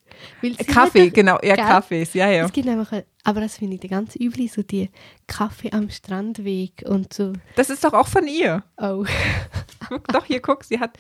Kaffee, 0.68 1.10
genau, 1.10 1.38
Gell? 1.38 1.56
Kaffees, 1.56 2.14
ja, 2.14 2.30
ja. 2.30 2.46
Es 2.46 2.52
gibt 2.54 2.68
einfach, 2.68 2.92
ein- 2.92 3.04
aber 3.24 3.42
das 3.42 3.58
finde 3.58 3.78
ich 3.82 3.90
ganz 3.90 4.16
übel, 4.16 4.48
so 4.48 4.62
die 4.64 4.90
Kaffee 5.28 5.72
am 5.72 5.90
Strandweg 5.90 6.84
und 6.86 7.14
so. 7.14 7.34
Das 7.56 7.70
ist 7.70 7.84
doch 7.84 7.94
auch 7.94 8.08
von 8.08 8.28
ihr. 8.28 8.64
Oh. 8.78 9.06
Doch, 10.14 10.26
hier 10.26 10.40
guck, 10.42 10.64
sie 10.64 10.80
hat 10.80 10.98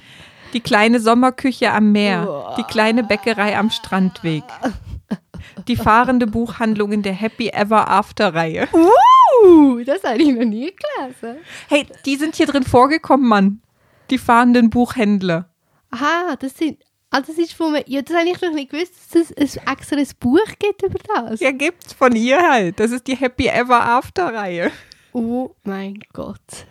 die 0.53 0.61
kleine 0.61 0.99
Sommerküche 0.99 1.71
am 1.71 1.91
Meer, 1.91 2.27
Uah. 2.27 2.55
die 2.57 2.63
kleine 2.63 3.03
Bäckerei 3.03 3.55
am 3.57 3.69
Strandweg, 3.69 4.43
die 5.67 5.75
fahrende 5.75 6.27
Buchhandlung 6.27 6.91
in 6.91 7.01
der 7.01 7.13
Happy 7.13 7.49
Ever 7.49 7.89
After 7.89 8.33
Reihe. 8.33 8.67
Uh, 8.73 9.81
das 9.83 10.03
habe 10.03 10.21
ich 10.21 10.29
noch 10.33 10.45
nie 10.45 10.71
gelesen. 10.71 11.39
Hey, 11.67 11.85
die 12.05 12.15
sind 12.15 12.35
hier 12.35 12.47
drin 12.47 12.63
vorgekommen, 12.63 13.27
Mann. 13.27 13.61
Die 14.09 14.17
fahrenden 14.17 14.69
Buchhändler. 14.69 15.49
Aha, 15.91 16.35
das 16.39 16.57
sind. 16.57 16.79
Ah, 17.11 17.21
das 17.21 17.37
ist 17.37 17.53
von 17.53 17.71
mir. 17.71 17.83
Ja, 17.87 18.01
das 18.03 18.15
habe 18.15 18.29
ich 18.29 18.39
noch 18.41 18.53
nicht 18.53 18.71
gewusst, 18.71 18.93
dass 19.13 19.31
es 19.31 19.57
ein 19.57 19.73
extra 19.73 19.97
ein 19.97 20.07
Buch 20.19 20.45
gibt 20.59 20.83
über 20.83 20.99
das. 21.15 21.39
Ja, 21.39 21.51
gibt's 21.51 21.93
von 21.93 22.15
ihr 22.15 22.39
halt. 22.39 22.79
Das 22.79 22.91
ist 22.91 23.07
die 23.07 23.15
Happy 23.15 23.47
Ever 23.47 23.81
After 23.81 24.33
Reihe. 24.33 24.71
Oh 25.13 25.55
mein 25.63 25.99
Gott. 26.13 26.67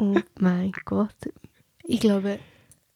Oh 0.00 0.16
mein 0.38 0.72
Gott. 0.86 1.14
Ich 1.84 2.00
glaube, 2.00 2.38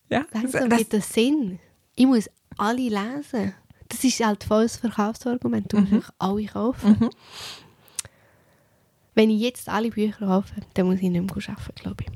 Ja, 0.09 0.25
das, 0.33 0.43
langsam 0.43 0.71
das, 0.71 0.79
gibt 0.79 0.93
das 0.95 1.13
Sinn. 1.13 1.59
Ich 1.97 2.07
muss 2.07 2.31
alle 2.57 2.89
lesen. 2.89 3.55
Das 3.89 4.03
ist 4.05 4.25
halt 4.25 4.45
volles 4.45 4.77
Verkaufsargument. 4.77 5.73
Du 5.73 5.79
musst 5.79 5.93
Mhm. 5.93 6.03
alle 6.19 6.45
kaufen. 6.47 7.11
Wenn 9.15 9.31
ich 9.31 9.41
jetzt 9.41 9.69
alle 9.69 9.91
Bücher 9.91 10.27
kaufe, 10.27 10.55
dann 10.75 10.87
muss 10.87 10.97
ich 10.97 11.03
nicht 11.03 11.13
mehr 11.13 11.31
arbeiten, 11.31 11.75
glaube 11.75 12.05
ich. 12.07 12.13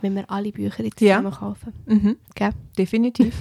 Wenn 0.00 0.14
wir 0.14 0.30
alle 0.30 0.52
Bücher 0.52 0.84
jetzt 0.84 1.00
Ja. 1.00 1.16
zusammen 1.18 1.34
kaufen. 1.34 1.72
mhm, 1.86 2.16
Gell? 2.34 2.50
definitiv. 2.78 3.34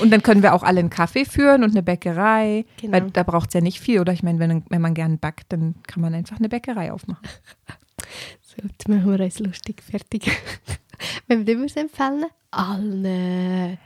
Und 0.00 0.10
dann 0.10 0.22
können 0.22 0.42
wir 0.42 0.54
auch 0.54 0.62
alle 0.62 0.80
einen 0.80 0.90
Kaffee 0.90 1.24
führen 1.24 1.62
und 1.62 1.70
eine 1.70 1.82
Bäckerei. 1.82 2.64
Genau. 2.80 2.92
Weil 2.92 3.10
da 3.10 3.22
braucht 3.22 3.48
es 3.48 3.54
ja 3.54 3.60
nicht 3.60 3.80
viel, 3.80 4.00
oder? 4.00 4.12
Ich 4.12 4.22
meine, 4.22 4.38
wenn, 4.38 4.64
wenn 4.68 4.80
man 4.80 4.94
gern 4.94 5.18
backt, 5.18 5.52
dann 5.52 5.74
kann 5.86 6.00
man 6.00 6.14
einfach 6.14 6.38
eine 6.38 6.48
Bäckerei 6.48 6.92
aufmachen. 6.92 7.22
So, 8.42 8.56
jetzt 8.66 8.88
machen 8.88 9.08
wir 9.16 9.24
uns 9.24 9.38
lustig 9.38 9.80
fertig. 9.82 10.26
Wenn 11.28 11.46
wir 11.46 11.60
es 11.64 11.76
empfehlen? 11.76 12.24
Allen. 12.50 13.78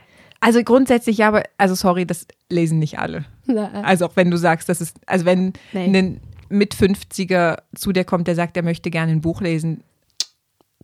Also 0.45 0.63
grundsätzlich 0.63 1.17
ja, 1.17 1.29
aber, 1.29 1.41
also 1.57 1.73
sorry, 1.73 2.05
das 2.05 2.27
lesen 2.51 2.77
nicht 2.77 2.99
alle. 2.99 3.25
Nein. 3.47 3.83
Also 3.83 4.05
auch 4.05 4.15
wenn 4.15 4.29
du 4.29 4.37
sagst, 4.37 4.69
das 4.69 4.79
ist, 4.79 4.99
also 5.07 5.25
wenn 5.25 5.53
Nein. 5.73 5.95
ein 5.95 6.21
mit 6.49 6.75
50er 6.75 7.63
zu 7.73 7.91
dir 7.91 8.03
kommt, 8.03 8.27
der 8.27 8.35
sagt, 8.35 8.55
er 8.55 8.61
möchte 8.61 8.91
gerne 8.91 9.11
ein 9.11 9.21
Buch 9.21 9.41
lesen, 9.41 9.83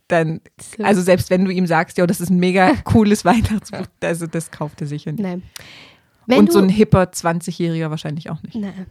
dann, 0.08 0.42
So. 0.60 0.84
also 0.84 1.02
selbst 1.04 1.30
wenn 1.30 1.46
du 1.46 1.52
ihm 1.52 1.68
sagst, 1.68 2.00
ja, 2.00 2.08
das 2.08 2.20
ist 2.22 2.32
ein 2.32 2.40
mega 2.40 2.74
cooles 2.86 3.24
Weihnachtsbuch, 3.24 3.86
also 4.02 4.26
das 4.26 4.50
kauft 4.50 4.82
er 4.82 4.88
sicher 4.88 5.12
nicht. 5.12 5.22
Nein. 5.22 5.44
Wenn 6.26 6.40
Und 6.40 6.52
so 6.52 6.58
ein 6.58 6.68
hipper 6.70 7.04
20-Jähriger 7.04 7.92
wahrscheinlich 7.92 8.32
auch 8.32 8.42
nicht. 8.42 8.56
Nein. 8.56 8.88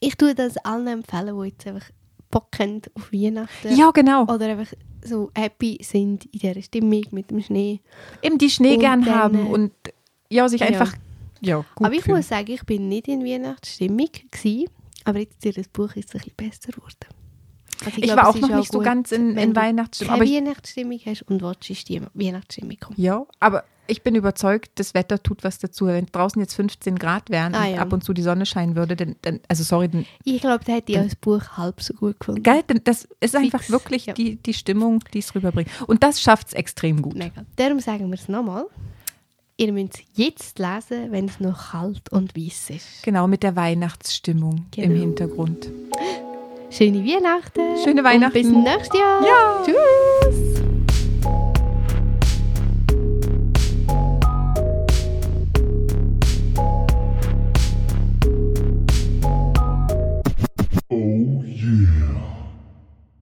Ich 0.00 0.16
tue 0.16 0.34
das 0.34 0.56
allen 0.56 0.88
empfehlen, 0.88 1.40
die 1.40 1.46
jetzt 1.50 1.64
einfach 1.64 1.86
Bock 2.28 2.48
haben 2.58 2.82
auf 2.94 3.12
Weihnachten. 3.12 3.76
Ja, 3.76 3.92
genau. 3.92 4.24
Oder 4.24 4.46
einfach 4.48 4.72
so 5.04 5.30
happy 5.34 5.78
sind 5.82 6.24
in 6.26 6.38
dieser 6.40 6.62
Stimmung 6.62 7.02
mit 7.10 7.30
dem 7.30 7.42
Schnee. 7.42 7.80
Eben 8.22 8.38
die 8.38 8.50
Schnee 8.50 8.74
Und 8.74 8.80
gern 8.80 9.04
dann, 9.04 9.14
haben 9.14 9.46
äh, 9.46 9.50
und 9.50 9.72
ja, 10.30 10.48
sich 10.48 10.60
ja. 10.60 10.66
einfach 10.68 10.94
ja, 11.40 11.64
gut 11.74 11.86
aber 11.86 11.94
ich 11.94 12.02
fühlen. 12.02 12.16
muss 12.16 12.28
sagen, 12.28 12.50
ich 12.50 12.64
bin 12.64 12.88
nicht 12.88 13.08
in 13.08 13.24
Weihnachtsstimmung 13.24 14.08
gewesen, 14.30 14.70
aber 15.04 15.20
jetzt 15.20 15.44
durch 15.44 15.56
das 15.56 15.68
Buch 15.68 15.94
ist 15.96 16.08
es 16.08 16.14
ein 16.14 16.20
bisschen 16.20 16.34
besser 16.36 16.72
geworden. 16.72 17.23
Also 17.84 17.96
Ich 17.98 18.02
glaube, 18.04 18.22
war 18.22 18.30
es 18.30 18.36
auch 18.36 18.48
noch 18.48 18.56
nicht 18.56 18.72
so 18.72 18.78
ganz 18.80 19.12
in, 19.12 19.36
in 19.36 19.54
Weihnachtsstimmung. 19.56 20.14
Aber 20.14 20.24
ich, 20.24 20.32
Weihnachtsstimmung 20.34 20.98
hast 21.04 21.22
und 21.22 21.42
die 21.88 22.00
Weihnachtsstimmung 22.14 22.76
ja, 22.96 23.24
aber 23.40 23.64
ich 23.86 24.02
bin 24.02 24.14
überzeugt, 24.14 24.70
das 24.76 24.94
Wetter 24.94 25.22
tut 25.22 25.44
was 25.44 25.58
dazu. 25.58 25.84
Wenn 25.86 26.06
draußen 26.06 26.40
jetzt 26.40 26.54
15 26.54 26.96
Grad 26.98 27.28
wären 27.28 27.54
Ah, 27.54 27.66
und 27.66 27.74
ja. 27.74 27.80
ab 27.82 27.92
und 27.92 28.02
zu 28.02 28.14
die 28.14 28.22
Sonne 28.22 28.46
scheinen 28.46 28.76
würde, 28.76 28.96
dann, 28.96 29.16
dann 29.20 29.40
also 29.48 29.62
sorry, 29.62 29.88
dann, 29.90 30.06
Ich 30.24 30.40
glaube, 30.40 30.64
da 30.64 30.72
hätte 30.72 30.92
ich 30.92 30.98
das 30.98 31.14
Buch 31.16 31.42
halb 31.58 31.82
so 31.82 31.92
gut 31.92 32.18
gefunden. 32.18 32.42
geil, 32.42 32.62
das 32.84 33.06
ist 33.20 33.36
einfach 33.36 33.58
Fix, 33.60 33.70
wirklich 33.70 34.06
ja. 34.06 34.14
die, 34.14 34.36
die 34.36 34.54
Stimmung, 34.54 35.00
die 35.12 35.18
es 35.18 35.34
rüberbringt. 35.34 35.68
Und 35.86 36.02
das 36.02 36.22
schafft 36.22 36.46
es 36.48 36.52
extrem 36.54 37.02
gut. 37.02 37.14
Mega. 37.14 37.44
Darum 37.56 37.78
sagen 37.80 38.08
wir 38.10 38.14
es 38.18 38.26
nochmal. 38.28 38.64
Ihr 39.58 39.72
müsst 39.72 39.96
es 39.96 40.00
jetzt 40.14 40.58
lesen, 40.58 41.12
wenn 41.12 41.26
es 41.26 41.38
noch 41.38 41.72
kalt 41.72 42.10
und 42.10 42.34
weiß 42.36 42.70
ist. 42.70 43.02
Genau, 43.02 43.26
mit 43.28 43.42
der 43.42 43.54
Weihnachtsstimmung 43.54 44.64
im 44.76 44.82
Genau. 44.88 45.00
Hintergrund. 45.00 45.68
Schöne 46.76 47.06
Weihnachten. 47.06 47.60
Schöne 47.84 48.02
Weihnachten. 48.02 48.36
Und 48.36 48.64
bis 48.64 48.72
nächstes 48.74 48.98
Jahr. 48.98 49.24
Ja. 49.24 49.62
Tschüss. 49.64 50.43